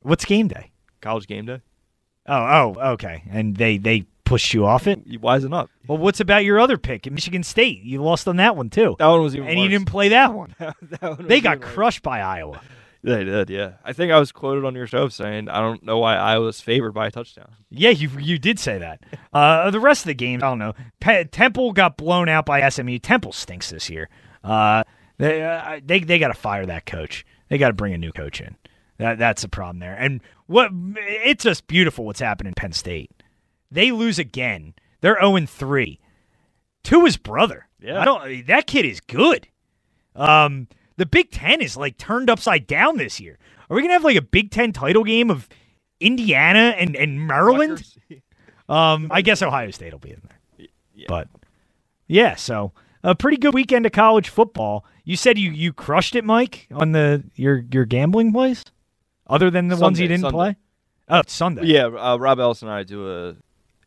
[0.01, 0.71] What's game day?
[1.01, 1.61] College Game Day.
[2.27, 3.23] Oh, oh, okay.
[3.31, 5.01] And they they pushed you off it.
[5.07, 5.71] You wisen up.
[5.87, 7.83] Well, what's about your other pick in Michigan State?
[7.83, 9.63] You lost on that one too, That one was even and worse.
[9.65, 10.55] you didn't play that one.
[10.59, 11.75] That one They got even worse.
[11.75, 12.61] crushed by Iowa.
[13.03, 13.75] They did, yeah.
[13.85, 16.93] I think I was quoted on your show saying, "I don't know why Iowa's favored
[16.93, 19.01] by a touchdown." Yeah, you you did say that.
[19.33, 20.75] Uh, the rest of the games, I don't know.
[20.99, 22.99] Pe- Temple got blown out by SMU.
[22.99, 24.09] Temple stinks this year.
[24.43, 24.83] Uh,
[25.17, 27.25] they uh, they they got to fire that coach.
[27.49, 28.57] They got to bring a new coach in.
[28.99, 29.95] That that's the problem there.
[29.95, 33.13] And what it's just beautiful what's happened in Penn State.
[33.71, 34.75] They lose again.
[35.01, 36.01] They're zero three
[36.85, 37.69] to his brother.
[37.81, 38.01] Yeah.
[38.01, 38.47] I don't.
[38.47, 39.47] That kid is good.
[40.17, 43.39] Um, the Big Ten is like turned upside down this year.
[43.71, 45.49] Are we gonna have like a Big Ten title game of
[46.01, 47.83] Indiana and and Maryland?
[48.69, 50.69] Um, I guess Ohio State will be in there.
[50.95, 51.07] Yeah.
[51.09, 51.29] But
[52.07, 54.85] yeah, so a pretty good weekend of college football.
[55.05, 58.67] You said you you crushed it, Mike, on the your your gambling plays,
[59.27, 60.35] other than the ones you didn't Sunday.
[60.37, 60.57] play.
[61.09, 61.65] Oh, it's Sunday.
[61.65, 63.37] Yeah, uh, Rob Ellis and I do a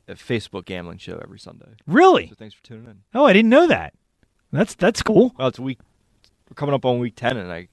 [0.10, 1.74] Facebook gambling show every Sunday.
[1.88, 2.28] Really?
[2.28, 2.98] So thanks for tuning in.
[3.14, 3.94] Oh, I didn't know that.
[4.52, 5.34] That's that's cool.
[5.38, 5.80] Well, it's week.
[6.50, 7.70] We're coming up on week ten, and I,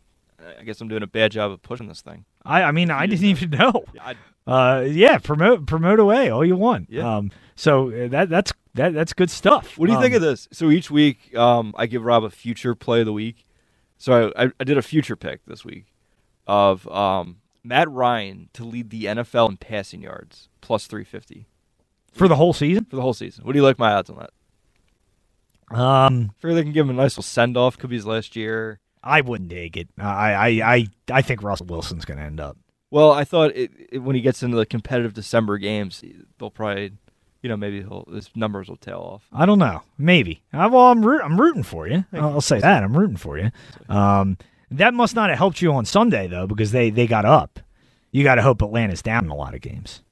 [0.58, 2.24] I guess I'm doing a bad job of pushing this thing.
[2.44, 3.84] I I mean I didn't even know.
[4.00, 4.14] I,
[4.46, 6.88] Uh, yeah, promote promote away all you want.
[6.90, 7.16] Yeah.
[7.16, 9.76] Um, so uh, that that's that that's good stuff.
[9.76, 10.48] What do you think Um, of this?
[10.52, 13.44] So each week, um, I give Rob a future play of the week.
[13.98, 15.86] So I, I, I did a future pick this week
[16.46, 21.46] of um, Matt Ryan to lead the NFL in passing yards plus 350
[22.12, 22.84] for the whole season?
[22.84, 23.44] for the whole season?
[23.44, 24.30] What do you like my odds on that?
[25.76, 27.76] Um, I figure they can give him a nice little send off.
[27.78, 28.80] Could be his last year.
[29.02, 29.88] I wouldn't take it.
[29.98, 32.56] I I I I think Russell Wilson's going to end up.
[32.90, 36.02] Well, I thought it, it, when he gets into the competitive December games,
[36.38, 36.92] they'll probably,
[37.42, 39.28] you know, maybe he'll, his numbers will tail off.
[39.30, 39.82] I don't know.
[39.98, 40.42] Maybe.
[40.54, 42.06] I, well, I'm root, I'm rooting for you.
[42.14, 42.82] I'll, I'll say that.
[42.82, 43.50] I'm rooting for you.
[43.90, 44.38] Um,
[44.70, 47.60] that must not have helped you on Sunday though, because they they got up.
[48.10, 50.02] You got to hope Atlanta's down in a lot of games.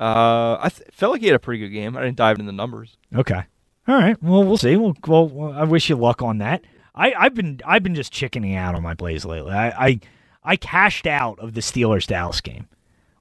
[0.00, 1.96] Uh, I th- felt like he had a pretty good game.
[1.96, 2.96] I didn't dive into the numbers.
[3.14, 3.42] Okay.
[3.86, 4.20] All right.
[4.22, 4.76] Well, we'll see.
[4.76, 6.62] Well, well, well, I wish you luck on that.
[6.94, 9.52] I, I've been I've been just chickening out on my plays lately.
[9.52, 10.00] I, I
[10.42, 12.68] I cashed out of the Steelers Dallas game,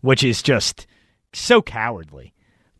[0.02, 0.88] which is just
[1.34, 2.34] so cowardly.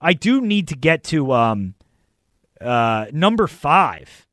[0.00, 1.74] I do need to get to um,
[2.60, 4.26] uh, number five,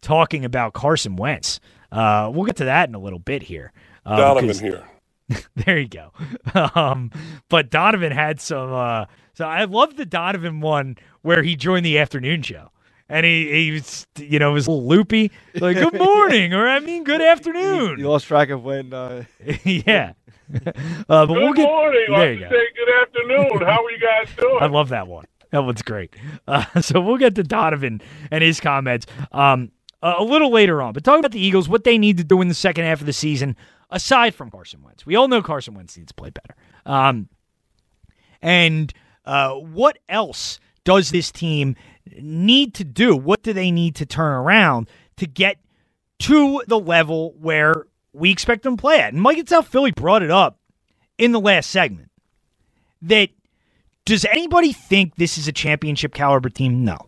[0.00, 1.60] talking about Carson Wentz.
[1.92, 3.72] Uh, we'll get to that in a little bit here.
[4.04, 4.84] Uh, Donovan here.
[5.56, 6.12] there you go.
[6.74, 7.10] um,
[7.48, 8.72] but Donovan had some.
[8.72, 12.70] Uh, so I love the Donovan one where he joined the afternoon show.
[13.08, 16.80] And he, he was, you know, was a little loopy, like "Good morning" or I
[16.80, 18.92] mean "Good afternoon." You lost track of when.
[18.94, 19.24] Uh,
[19.64, 20.12] yeah.
[21.08, 22.04] Uh, but we'll Good get, morning.
[22.08, 22.50] There Like you to go.
[22.50, 23.66] say good afternoon.
[23.66, 24.58] How are you guys doing?
[24.60, 25.24] I love that one.
[25.50, 26.14] That one's great.
[26.46, 29.70] Uh, so we'll get to Donovan and his comments um,
[30.02, 30.92] a, a little later on.
[30.92, 33.06] But talking about the Eagles, what they need to do in the second half of
[33.06, 33.56] the season,
[33.90, 36.54] aside from Carson Wentz, we all know Carson Wentz needs to play better.
[36.84, 37.28] Um,
[38.42, 38.92] and
[39.24, 41.74] uh, what else does this team
[42.18, 43.16] need to do?
[43.16, 45.58] What do they need to turn around to get
[46.20, 49.12] to the level where we expect them to play at?
[49.12, 50.58] And Mike itself, Philly brought it up
[51.18, 52.10] in the last segment
[53.02, 53.30] that
[54.04, 56.84] does anybody think this is a championship caliber team?
[56.84, 56.98] No.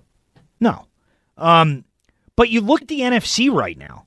[0.60, 0.86] No.
[1.36, 1.84] Um,
[2.36, 4.06] but you look at the NFC right now,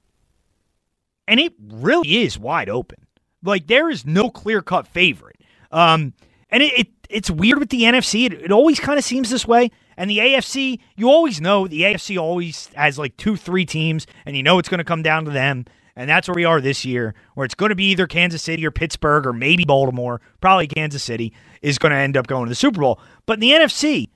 [1.28, 3.06] and it really is wide open.
[3.44, 5.38] Like there is no clear cut favorite.
[5.72, 6.14] Um,
[6.50, 8.26] and it, it it's weird with the NFC.
[8.26, 9.72] It, it always kind of seems this way.
[10.00, 14.38] And the AFC, you always know the AFC always has like two, three teams, and
[14.38, 15.66] you know it's going to come down to them.
[15.94, 18.66] And that's where we are this year, where it's going to be either Kansas City
[18.66, 20.22] or Pittsburgh or maybe Baltimore.
[20.40, 23.02] Probably Kansas City is going to end up going to the Super Bowl.
[23.26, 24.08] But in the NFC,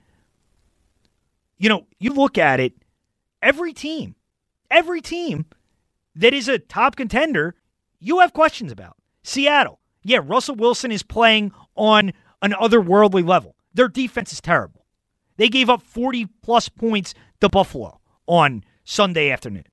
[1.57, 2.71] you know, you look at it,
[3.41, 4.15] every team,
[4.71, 5.45] every team
[6.15, 7.55] that is a top contender,
[7.99, 8.95] you have questions about.
[9.21, 13.57] Seattle, yeah, Russell Wilson is playing on an otherworldly level.
[13.73, 14.82] Their defense is terrible.
[15.37, 19.65] They gave up 40 plus points to Buffalo on Sunday afternoon.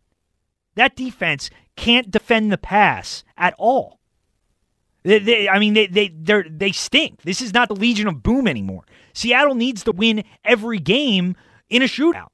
[0.75, 4.01] That defense can't defend the pass at all.
[5.03, 7.23] They, they, I mean, they they they stink.
[7.23, 8.85] This is not the Legion of Boom anymore.
[9.15, 11.37] Seattle needs to win every game
[11.71, 12.29] in a shootout.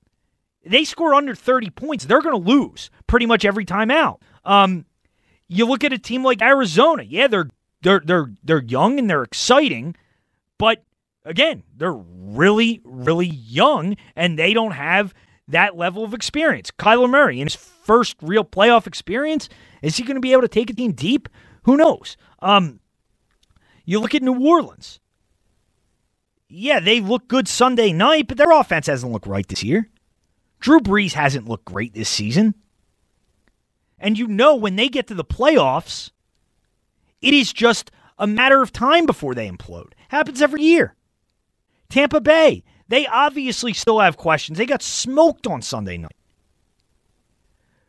[0.65, 4.21] They score under 30 points, they're going to lose pretty much every time out.
[4.45, 4.85] Um,
[5.49, 7.05] you look at a team like Arizona.
[7.05, 7.49] Yeah, they're
[7.83, 9.95] they're they're they're young and they're exciting,
[10.59, 10.83] but
[11.27, 15.13] again, they're really really young and they don't have
[15.49, 16.71] that level of experience.
[16.71, 19.49] Kyler Murray in his first real playoff experience,
[19.83, 21.29] is he going to be able to take a team deep?
[21.65, 22.17] Who knows?
[22.41, 22.81] Um,
[23.85, 24.99] you look at New Orleans.
[26.49, 29.89] Yeah, they look good Sunday night, but their offense hasn't looked right this year.
[30.59, 32.55] Drew Brees hasn't looked great this season.
[33.99, 36.11] And you know when they get to the playoffs,
[37.21, 39.93] it is just a matter of time before they implode.
[40.09, 40.96] Happens every year.
[41.89, 44.59] Tampa Bay, they obviously still have questions.
[44.59, 46.17] They got smoked on Sunday night.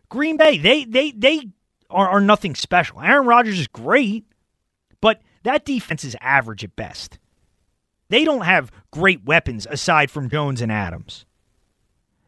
[0.09, 1.49] Green Bay, they they they
[1.89, 3.01] are, are nothing special.
[3.01, 4.25] Aaron Rodgers is great,
[5.01, 7.19] but that defense is average at best.
[8.09, 11.25] They don't have great weapons aside from Jones and Adams.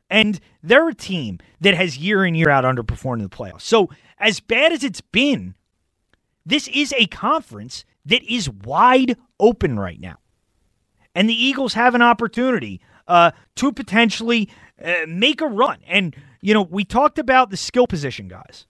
[0.09, 3.61] And they're a team that has year in, year out underperformed in the playoffs.
[3.61, 5.53] So, as bad as it's been,
[6.45, 10.17] this is a conference that is wide open right now.
[11.15, 14.49] And the Eagles have an opportunity uh, to potentially
[14.83, 15.79] uh, make a run.
[15.87, 18.65] And, you know, we talked about the skill position guys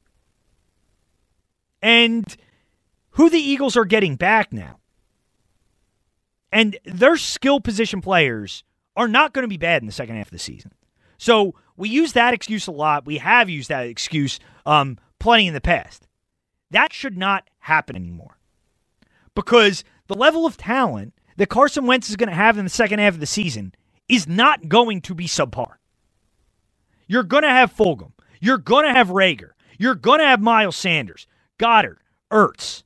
[1.82, 2.36] and
[3.12, 4.80] who the Eagles are getting back now.
[6.52, 8.64] And their skill position players
[8.96, 10.72] are not going to be bad in the second half of the season.
[11.18, 13.06] So we use that excuse a lot.
[13.06, 16.08] We have used that excuse um, plenty in the past.
[16.72, 18.38] That should not happen anymore
[19.36, 23.00] because the level of talent that Carson Wentz is going to have in the second
[23.00, 23.74] half of the season
[24.10, 25.76] is not going to be subpar.
[27.08, 28.12] You're going to have Fulgham.
[28.42, 29.52] You're going to have Reagor.
[29.78, 31.96] You're going to have Miles Sanders, Goedert,
[32.30, 32.84] Ertz.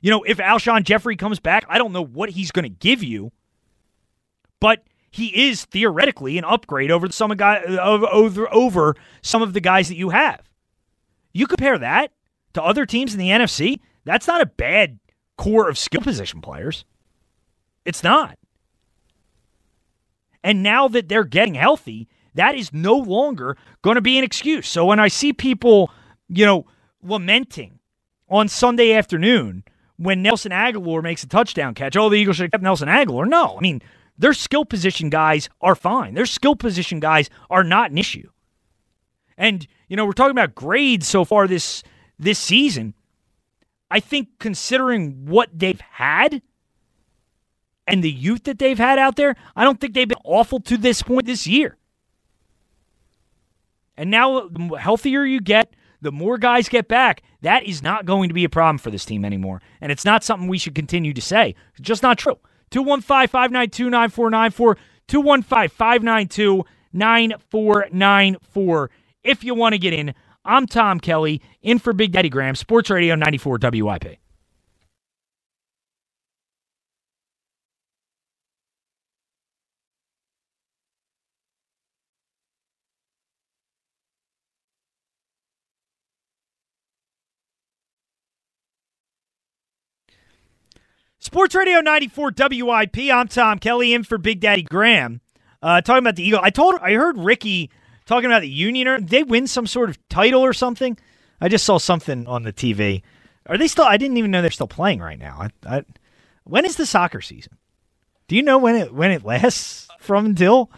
[0.00, 3.02] You know, if Alshon Jeffery comes back, I don't know what he's going to give
[3.02, 3.30] you,
[4.58, 9.60] but he is theoretically an upgrade over some of guy over over some of the
[9.60, 10.40] guys that you have.
[11.34, 12.10] You compare that
[12.54, 14.98] to other teams in the NFC, that's not a bad
[15.36, 16.86] core of skill position players.
[17.84, 18.38] It's not.
[20.42, 24.68] And now that they're getting healthy, that is no longer going to be an excuse.
[24.68, 25.90] So when I see people,
[26.28, 26.66] you know,
[27.02, 27.78] lamenting
[28.28, 29.64] on Sunday afternoon
[29.96, 33.26] when Nelson Agholor makes a touchdown catch, oh, the Eagles should have kept Nelson Agholor.
[33.28, 33.80] No, I mean,
[34.18, 36.14] their skill position guys are fine.
[36.14, 38.28] Their skill position guys are not an issue.
[39.36, 41.82] And, you know, we're talking about grades so far this
[42.18, 42.94] this season.
[43.90, 46.42] I think considering what they've had
[47.86, 50.76] and the youth that they've had out there, I don't think they've been awful to
[50.76, 51.76] this point this year.
[53.96, 57.22] And now, the healthier you get, the more guys get back.
[57.42, 59.62] That is not going to be a problem for this team anymore.
[59.80, 61.54] And it's not something we should continue to say.
[61.72, 62.38] It's just not true.
[62.70, 64.76] 215 592 9494.
[65.06, 68.90] 215 592 9494.
[69.22, 72.90] If you want to get in, I'm Tom Kelly, in for Big Daddy Graham, Sports
[72.90, 74.18] Radio 94 WIP.
[91.24, 92.98] Sports Radio 94 WIP.
[93.10, 95.22] I'm Tom Kelly in for Big Daddy Graham.
[95.62, 96.40] Uh, talking about the Eagle.
[96.42, 97.70] I told I heard Ricky
[98.04, 98.86] talking about the Union.
[99.00, 100.98] Did they win some sort of title or something?
[101.40, 103.00] I just saw something on the TV.
[103.46, 103.86] Are they still?
[103.86, 105.48] I didn't even know they're still playing right now.
[105.66, 105.84] I, I,
[106.44, 107.56] when is the soccer season?
[108.28, 110.70] Do you know when it when it lasts from until?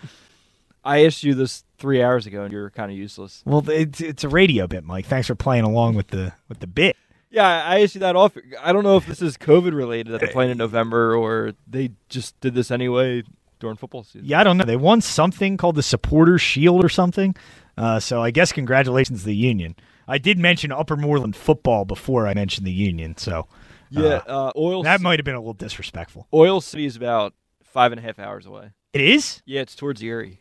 [0.84, 3.42] I asked you this three hours ago, and you're kind of useless.
[3.44, 5.06] Well, it's, it's a radio bit, Mike.
[5.06, 6.96] Thanks for playing along with the with the bit.
[7.36, 8.34] Yeah, I you that off.
[8.62, 11.90] I don't know if this is COVID related that they're playing in November or they
[12.08, 13.24] just did this anyway
[13.60, 14.22] during football season.
[14.24, 14.64] Yeah, I don't know.
[14.64, 17.36] They won something called the Supporters Shield or something.
[17.76, 19.76] Uh, so I guess congratulations to the Union.
[20.08, 23.48] I did mention Upper Moreland football before I mentioned the Union, so
[23.90, 26.28] Yeah, uh, Oil that might have been a little disrespectful.
[26.32, 28.70] Oil City is about five and a half hours away.
[28.94, 29.42] It is.
[29.44, 30.40] Yeah, it's towards Erie.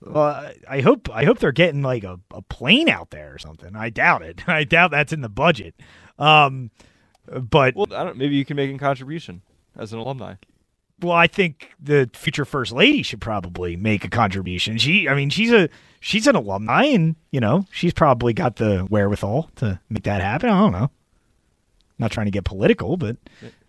[0.00, 3.76] Well, I hope I hope they're getting like a, a plane out there or something.
[3.76, 4.42] I doubt it.
[4.48, 5.74] I doubt that's in the budget.
[6.18, 6.70] Um,
[7.26, 8.16] but Well, I don't.
[8.16, 9.42] Maybe you can make a contribution
[9.76, 10.34] as an alumni.
[11.00, 14.78] well, I think the future first lady should probably make a contribution.
[14.78, 15.68] She, I mean, she's a
[16.00, 20.50] she's an alumni, and you know, she's probably got the wherewithal to make that happen.
[20.50, 20.90] I don't know.
[21.98, 23.16] Not trying to get political, but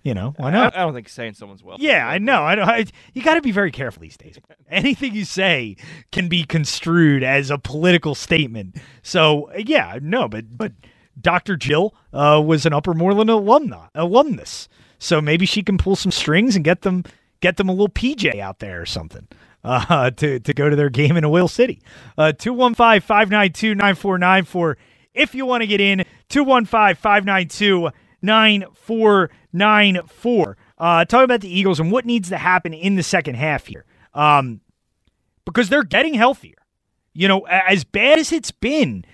[0.04, 0.76] you know, why not?
[0.76, 1.78] I, I don't think saying someone's well.
[1.80, 2.44] Yeah, I know.
[2.44, 4.38] I, I you got to be very careful these days.
[4.70, 5.78] Anything you say
[6.12, 8.78] can be construed as a political statement.
[9.04, 10.74] So yeah, no, but but
[11.20, 11.56] Dr.
[11.56, 14.68] Jill uh, was an Upper Moreland alumna, alumnus,
[15.00, 17.04] so maybe she can pull some strings and get them
[17.42, 19.28] get them a little PJ out there or something
[19.64, 21.82] uh, to to go to their game in Oil City.
[22.18, 24.78] Uh, two one five five nine two nine four nine four.
[25.14, 27.90] If you want to get in, 215 592
[28.22, 30.58] 9494.
[30.78, 33.86] Uh, talking about the Eagles and what needs to happen in the second half here.
[34.14, 34.60] Um,
[35.46, 36.58] because they're getting healthier.
[37.14, 39.06] You know, as bad as it's been,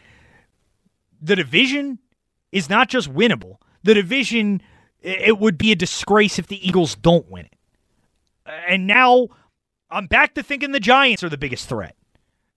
[1.22, 2.00] the division
[2.52, 3.58] is not just winnable.
[3.84, 4.62] The division,
[5.02, 7.56] it would be a disgrace if the Eagles don't win it.
[8.68, 9.28] And now
[9.90, 11.96] I'm back to thinking the Giants are the biggest threat.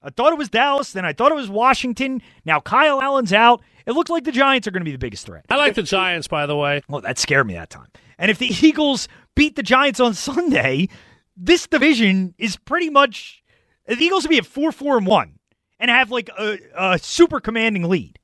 [0.02, 2.20] I thought it was Dallas, then I thought it was Washington.
[2.44, 3.62] Now Kyle Allen's out.
[3.86, 5.44] It looks like the Giants are going to be the biggest threat.
[5.50, 6.82] I like the Giants, by the way.
[6.88, 7.88] Well, that scared me that time.
[8.18, 10.88] And if the Eagles beat the Giants on Sunday,
[11.36, 13.42] this division is pretty much
[13.86, 15.38] the Eagles will be at four, four, and one,
[15.78, 18.18] and have like a, a super commanding lead.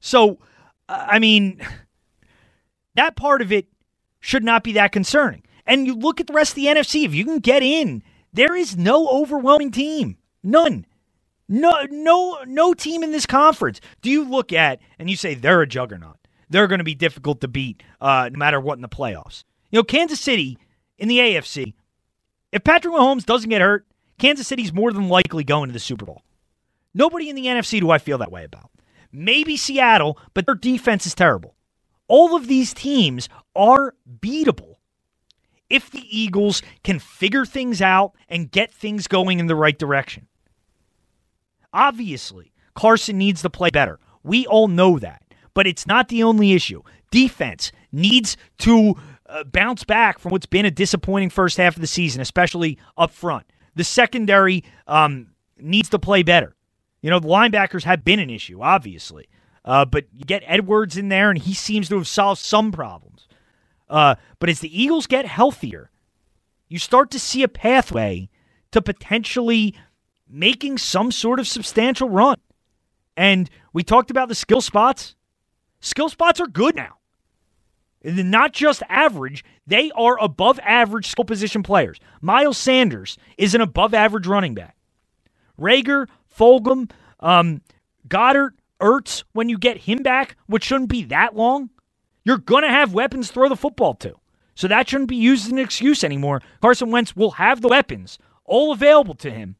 [0.00, 0.38] So,
[0.88, 1.60] uh, I mean,
[2.94, 3.66] that part of it
[4.20, 5.44] should not be that concerning.
[5.66, 7.04] And you look at the rest of the NFC.
[7.04, 10.16] If you can get in, there is no overwhelming team.
[10.42, 10.86] None.
[11.48, 13.80] No, no, no team in this conference.
[14.02, 16.16] Do you look at and you say they're a juggernaut?
[16.48, 19.44] They're going to be difficult to beat, uh, no matter what in the playoffs.
[19.70, 20.58] You know, Kansas City
[20.98, 21.74] in the AFC.
[22.52, 23.86] If Patrick Mahomes doesn't get hurt,
[24.18, 26.22] Kansas City's more than likely going to the Super Bowl.
[26.94, 28.70] Nobody in the NFC do I feel that way about.
[29.12, 31.56] Maybe Seattle, but their defense is terrible.
[32.08, 34.76] All of these teams are beatable
[35.68, 40.26] if the Eagles can figure things out and get things going in the right direction.
[41.72, 44.00] Obviously, Carson needs to play better.
[44.22, 45.22] We all know that.
[45.54, 46.82] But it's not the only issue.
[47.10, 48.94] Defense needs to
[49.26, 53.10] uh, bounce back from what's been a disappointing first half of the season, especially up
[53.10, 53.46] front.
[53.74, 56.54] The secondary um, needs to play better.
[57.02, 59.28] You know, the linebackers have been an issue, obviously.
[59.64, 63.28] Uh, but you get Edwards in there, and he seems to have solved some problems.
[63.88, 65.90] Uh, but as the Eagles get healthier,
[66.68, 68.28] you start to see a pathway
[68.70, 69.74] to potentially
[70.28, 72.38] making some sort of substantial run.
[73.16, 75.16] And we talked about the skill spots.
[75.80, 76.98] Skill spots are good now.
[78.02, 81.98] They're not just average, they are above average skill position players.
[82.22, 84.76] Miles Sanders is an above average running back.
[85.60, 86.06] Reagor,
[86.40, 87.60] Fulgham, um,
[88.08, 91.68] Goedert, Ertz, when you get him back, which shouldn't be that long,
[92.24, 94.14] you're going to have weapons throw the football to.
[94.54, 96.40] So that shouldn't be used as an excuse anymore.
[96.62, 99.56] Carson Wentz will have the weapons all available to him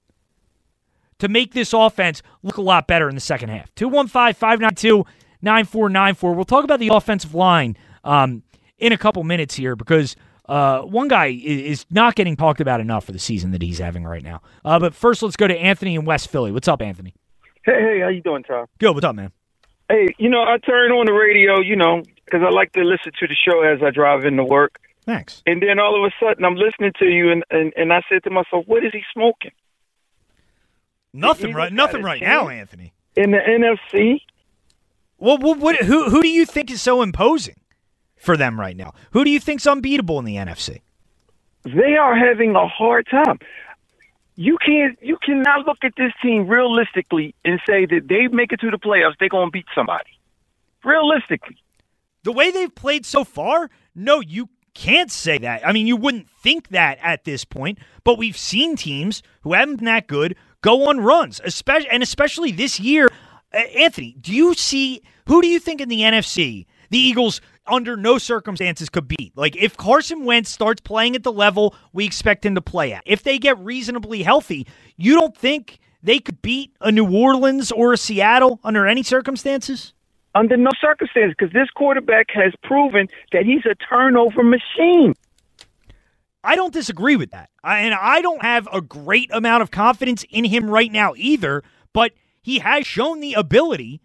[1.19, 3.75] to make this offense look a lot better in the second half.
[3.75, 5.05] 215 592
[5.43, 6.35] 9494.
[6.35, 8.43] We'll talk about the offensive line um,
[8.79, 10.17] in a couple minutes here because
[10.51, 14.03] uh, one guy is not getting talked about enough for the season that he's having
[14.03, 14.43] right now.
[14.65, 16.51] Uh, but first, let's go to Anthony in West Philly.
[16.51, 17.15] What's up, Anthony?
[17.65, 18.67] Hey, hey, how you doing, Tom?
[18.79, 18.93] Good.
[18.93, 19.31] What's up, man?
[19.89, 23.13] Hey, you know, I turn on the radio, you know, because I like to listen
[23.21, 24.81] to the show as I drive into work.
[25.07, 25.41] Thanks.
[25.47, 28.25] And then all of a sudden, I'm listening to you, and and, and I said
[28.25, 29.53] to myself, "What is he smoking?"
[31.13, 31.73] Nothing right.
[31.73, 32.93] Nothing right now, Anthony.
[33.15, 34.21] In the NFC.
[35.17, 37.57] Well, what, what, who who do you think is so imposing
[38.21, 38.95] for them right now?
[39.13, 40.81] Who do you think's unbeatable in the NFC?
[41.65, 43.39] They are having a hard time.
[44.37, 44.99] You can't.
[45.03, 48.79] You cannot look at this team realistically and say that they make it to the
[48.79, 49.15] playoffs.
[49.19, 50.19] They're going to beat somebody.
[50.83, 51.59] Realistically,
[52.23, 55.67] the way they've played so far, no, you can't say that.
[55.67, 59.77] I mean, you wouldn't think that at this point, but we've seen teams who haven't
[59.77, 63.09] been that good go on runs, especially and especially this year.
[63.53, 67.97] Uh, Anthony, do you see who do you think in the NFC the Eagles under
[67.97, 69.33] no circumstances could beat?
[69.37, 73.03] Like if Carson Wentz starts playing at the level we expect him to play at,
[73.07, 77.93] if they get reasonably healthy, you don't think they could beat a New Orleans or
[77.93, 79.93] a Seattle under any circumstances?
[80.35, 85.15] Under no circumstances, because this quarterback has proven that he's a turnover machine.
[86.43, 87.51] I don't disagree with that.
[87.63, 92.13] And I don't have a great amount of confidence in him right now either, but
[92.41, 94.01] he has shown the ability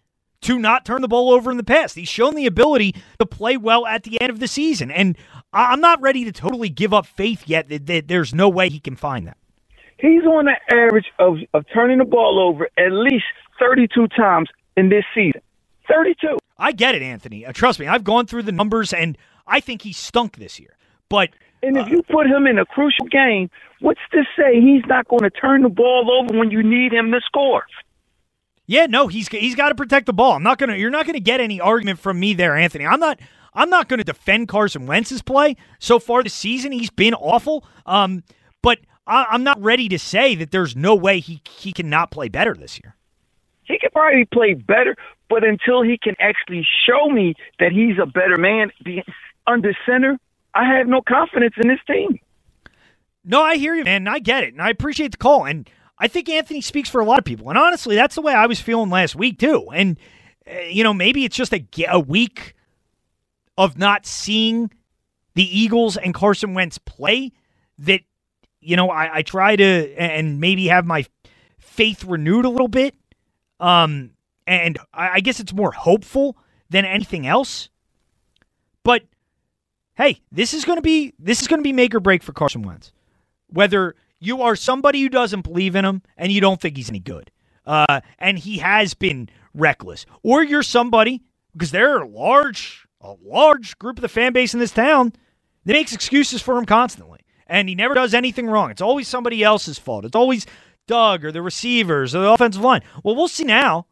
[0.46, 1.96] to not turn the ball over in the past.
[1.96, 4.92] He's shown the ability to play well at the end of the season.
[4.92, 5.18] And
[5.52, 8.80] I'm not ready to totally give up faith yet that, that there's no way he
[8.80, 9.38] can find that.
[9.98, 13.26] He's on the average of, of turning the ball over at least
[13.60, 15.42] 32 times in this season.
[15.90, 16.38] 32.
[16.60, 17.44] I get it, Anthony.
[17.46, 19.18] Uh, trust me, I've gone through the numbers, and
[19.48, 20.78] I think he stunk this year.
[21.10, 21.30] But
[21.64, 25.22] and if you put him in a crucial game, what's to say he's not going
[25.22, 27.66] to turn the ball over when you need him to score?
[28.68, 30.34] Yeah, no, he's he's got to protect the ball.
[30.34, 30.76] I'm not gonna.
[30.76, 32.86] You're not gonna get any argument from me there, Anthony.
[32.86, 33.20] I'm not.
[33.56, 36.74] I'm not going to defend Carson Wentz's play so far this season.
[36.74, 37.66] He's been awful.
[37.86, 38.24] Um,
[38.62, 42.28] but I, I'm not ready to say that there's no way he he cannot play
[42.28, 42.96] better this year.
[43.64, 44.96] He could probably play better,
[45.30, 49.04] But until he can actually show me that he's a better man being
[49.48, 50.20] under center,
[50.54, 52.20] I have no confidence in this team.
[53.24, 54.04] No, I hear you, man.
[54.04, 54.54] And I get it.
[54.54, 55.46] And I appreciate the call.
[55.46, 55.68] And
[55.98, 57.50] I think Anthony speaks for a lot of people.
[57.50, 59.68] And honestly, that's the way I was feeling last week, too.
[59.74, 60.00] And,
[60.50, 62.56] uh, you know, maybe it's just a, a week
[63.58, 64.72] of not seeing
[65.36, 67.32] the Eagles and Carson Wentz play
[67.80, 68.02] that,
[68.60, 71.06] you know, I, I try to and maybe have my
[71.60, 72.96] faith renewed a little bit.
[73.60, 74.12] Um,
[74.48, 76.38] and I guess it's more hopeful
[76.70, 77.70] than anything else.
[78.84, 79.04] But
[79.96, 82.34] hey, this is going to be this is going to be make or break for
[82.34, 82.92] Carson Wentz.
[83.48, 87.00] Whether you are somebody who doesn't believe in him and you don't think he's any
[87.00, 87.32] good,
[87.66, 93.16] uh, and he has been reckless, or you're somebody because there are a large a
[93.24, 95.14] large group of the fan base in this town
[95.66, 98.72] that makes excuses for him constantly, and he never does anything wrong.
[98.72, 100.06] It's always somebody else's fault.
[100.06, 100.46] It's always
[100.88, 102.82] Doug or the receivers or the offensive line.
[103.04, 103.88] Well, we'll see now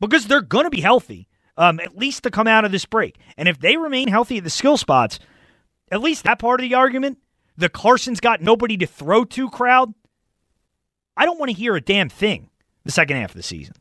[0.00, 3.16] because they're going to be healthy, um, at least to come out of this break.
[3.36, 5.18] And if they remain healthy at the skill spots,
[5.90, 7.18] at least that part of the argument,
[7.58, 9.92] the Carson's got nobody to throw to crowd,
[11.16, 12.50] I don't want to hear a damn thing
[12.84, 13.74] the second half of the season.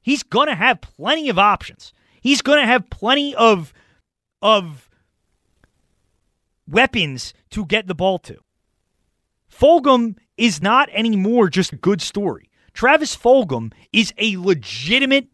[0.00, 1.92] He's going to have plenty of options.
[2.22, 3.72] He's going to have plenty of
[4.42, 4.88] of
[6.66, 8.38] weapons to get the ball to.
[9.52, 12.48] Fulgham is not anymore just a good story.
[12.72, 15.28] Travis Fulgham is a legitimate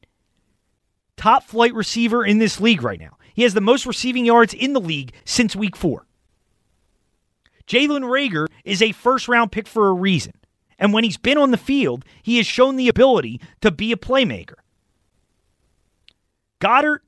[1.17, 3.17] top flight receiver in this league right now.
[3.35, 6.06] He has the most receiving yards in the league since week four.
[7.67, 10.33] Jalen Reagor is a first round pick for a reason.
[10.79, 13.97] And when he's been on the field, he has shown the ability to be a
[13.97, 14.57] playmaker.
[16.61, 17.01] Goedert,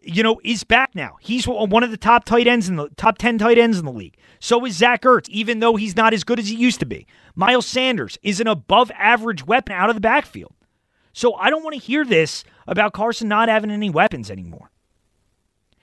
[0.00, 1.16] you know, is back now.
[1.20, 3.92] He's one of the top tight ends in the top 10 tight ends in the
[3.92, 4.16] league.
[4.40, 7.06] So is Zach Ertz, even though he's not as good as he used to be.
[7.36, 10.54] Miles Sanders is an above average weapon out of the backfield.
[11.12, 14.70] So I don't want to hear this about Carson not having any weapons anymore.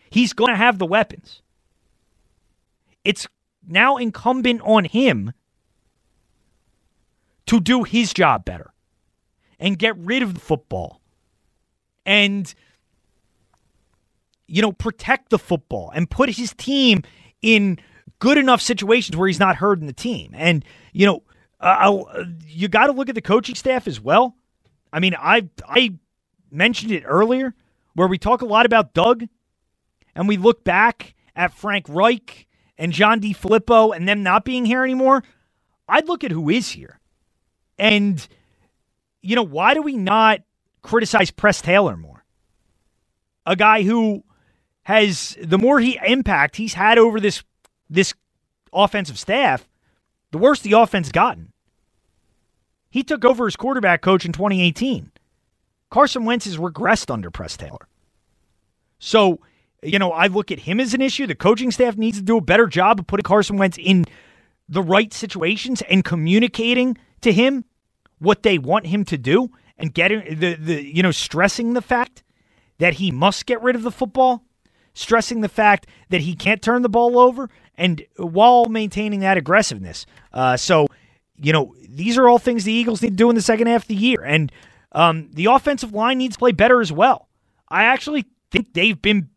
[0.09, 1.41] He's going to have the weapons.
[3.05, 3.27] It's
[3.69, 5.33] now incumbent on him
[7.45, 8.73] to do his job better
[9.59, 11.01] and get rid of the football
[12.05, 12.53] and
[14.47, 17.03] you know protect the football and put his team
[17.41, 17.79] in
[18.19, 20.31] good enough situations where he's not hurting the team.
[20.35, 20.63] And
[20.93, 21.23] you know
[22.47, 24.35] you got to look at the coaching staff as well.
[24.91, 25.93] I mean, I I
[26.51, 27.53] mentioned it earlier
[27.93, 29.25] where we talk a lot about Doug
[30.15, 32.47] and we look back at Frank Reich
[32.79, 35.23] and John DeFilippo and them not being here anymore.
[35.87, 36.99] I'd look at who is here.
[37.77, 38.25] And
[39.21, 40.39] you know, why do we not
[40.81, 42.23] criticize Press Taylor more?
[43.45, 44.23] A guy who
[44.83, 47.43] has the more he impact he's had over this
[47.89, 48.13] this
[48.71, 49.67] offensive staff,
[50.31, 51.51] the worse the offense gotten.
[52.89, 55.11] He took over as quarterback coach in 2018.
[55.91, 57.87] Carson Wentz has regressed under Press Taylor.
[58.99, 59.39] So,
[59.83, 61.27] you know, I look at him as an issue.
[61.27, 64.05] The coaching staff needs to do a better job of putting Carson Wentz in
[64.67, 67.65] the right situations and communicating to him
[68.19, 72.23] what they want him to do and getting the, the you know, stressing the fact
[72.77, 74.43] that he must get rid of the football,
[74.93, 80.05] stressing the fact that he can't turn the ball over, and while maintaining that aggressiveness.
[80.33, 80.87] Uh, so,
[81.37, 83.83] you know, these are all things the Eagles need to do in the second half
[83.83, 84.21] of the year.
[84.21, 84.51] And
[84.91, 87.29] um, the offensive line needs to play better as well.
[87.69, 89.29] I actually think they've been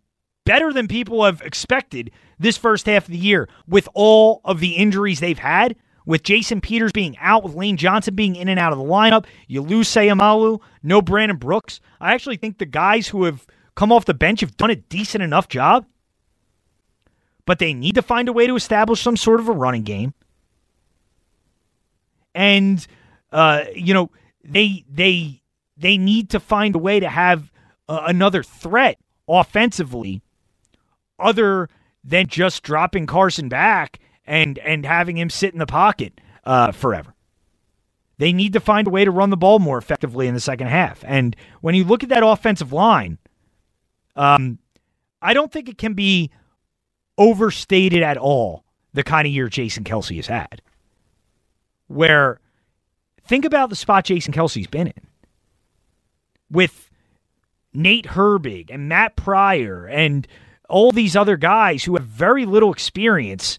[0.44, 4.72] better than people have expected this first half of the year with all of the
[4.72, 5.76] injuries they've had.
[6.04, 9.24] With Jason Peters being out, with Lane Johnson being in and out of the lineup,
[9.46, 11.80] you lose Seumalo, no Brandon Brooks.
[12.00, 15.22] I actually think the guys who have come off the bench have done a decent
[15.22, 15.86] enough job.
[17.46, 20.12] But they need to find a way to establish some sort of a running game
[22.34, 22.86] and
[23.32, 24.10] uh, you know
[24.44, 25.42] they they
[25.76, 27.50] they need to find a way to have
[27.88, 30.22] uh, another threat offensively,
[31.22, 31.68] other
[32.04, 37.14] than just dropping Carson back and and having him sit in the pocket uh, forever.
[38.18, 40.68] They need to find a way to run the ball more effectively in the second
[40.68, 41.02] half.
[41.06, 43.18] And when you look at that offensive line,
[44.14, 44.58] um,
[45.20, 46.30] I don't think it can be
[47.18, 50.62] overstated at all the kind of year Jason Kelce has had
[51.92, 52.40] where
[53.24, 55.06] think about the spot Jason Kelce's been in
[56.50, 56.90] with
[57.72, 60.26] Nate Herbig and Matt Pryor and
[60.72, 63.58] all these other guys who have very little experience.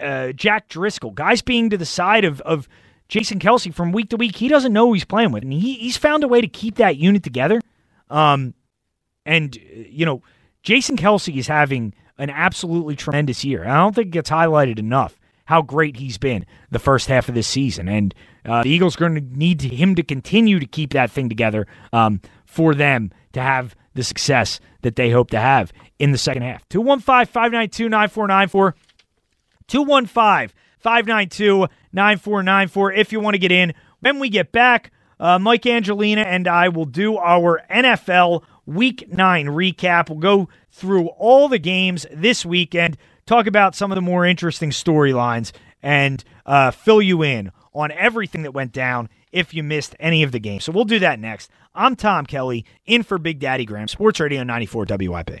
[0.00, 2.66] Uh, Jack Driscoll, guys being to the side of, of
[3.08, 5.44] Jason Kelce from week to week, he doesn't know who he's playing with.
[5.44, 7.60] And he, he's found a way to keep that unit together.
[8.08, 8.54] Um,
[9.24, 10.22] and, you know,
[10.62, 13.64] Jason Kelce is having an absolutely tremendous year.
[13.64, 17.34] I don't think it gets highlighted enough how great he's been the first half of
[17.34, 17.88] this season.
[17.88, 18.14] And
[18.44, 21.66] uh, the Eagles are going to need him to continue to keep that thing together
[21.92, 26.42] um, for them to have the success that they hope to have in the second
[26.42, 26.66] half.
[26.70, 28.74] 215 592 9494.
[29.68, 33.74] 215 592 9494 if you want to get in.
[34.00, 34.90] When we get back,
[35.20, 40.08] uh, Mike Angelina and I will do our NFL Week 9 recap.
[40.08, 42.96] We'll go through all the games this weekend,
[43.26, 48.42] talk about some of the more interesting storylines, and uh, fill you in on everything
[48.42, 50.64] that went down if you missed any of the games.
[50.64, 51.50] So we'll do that next.
[51.74, 55.40] I'm Tom Kelly, in for Big Daddy Graham, Sports Radio 94 WIP.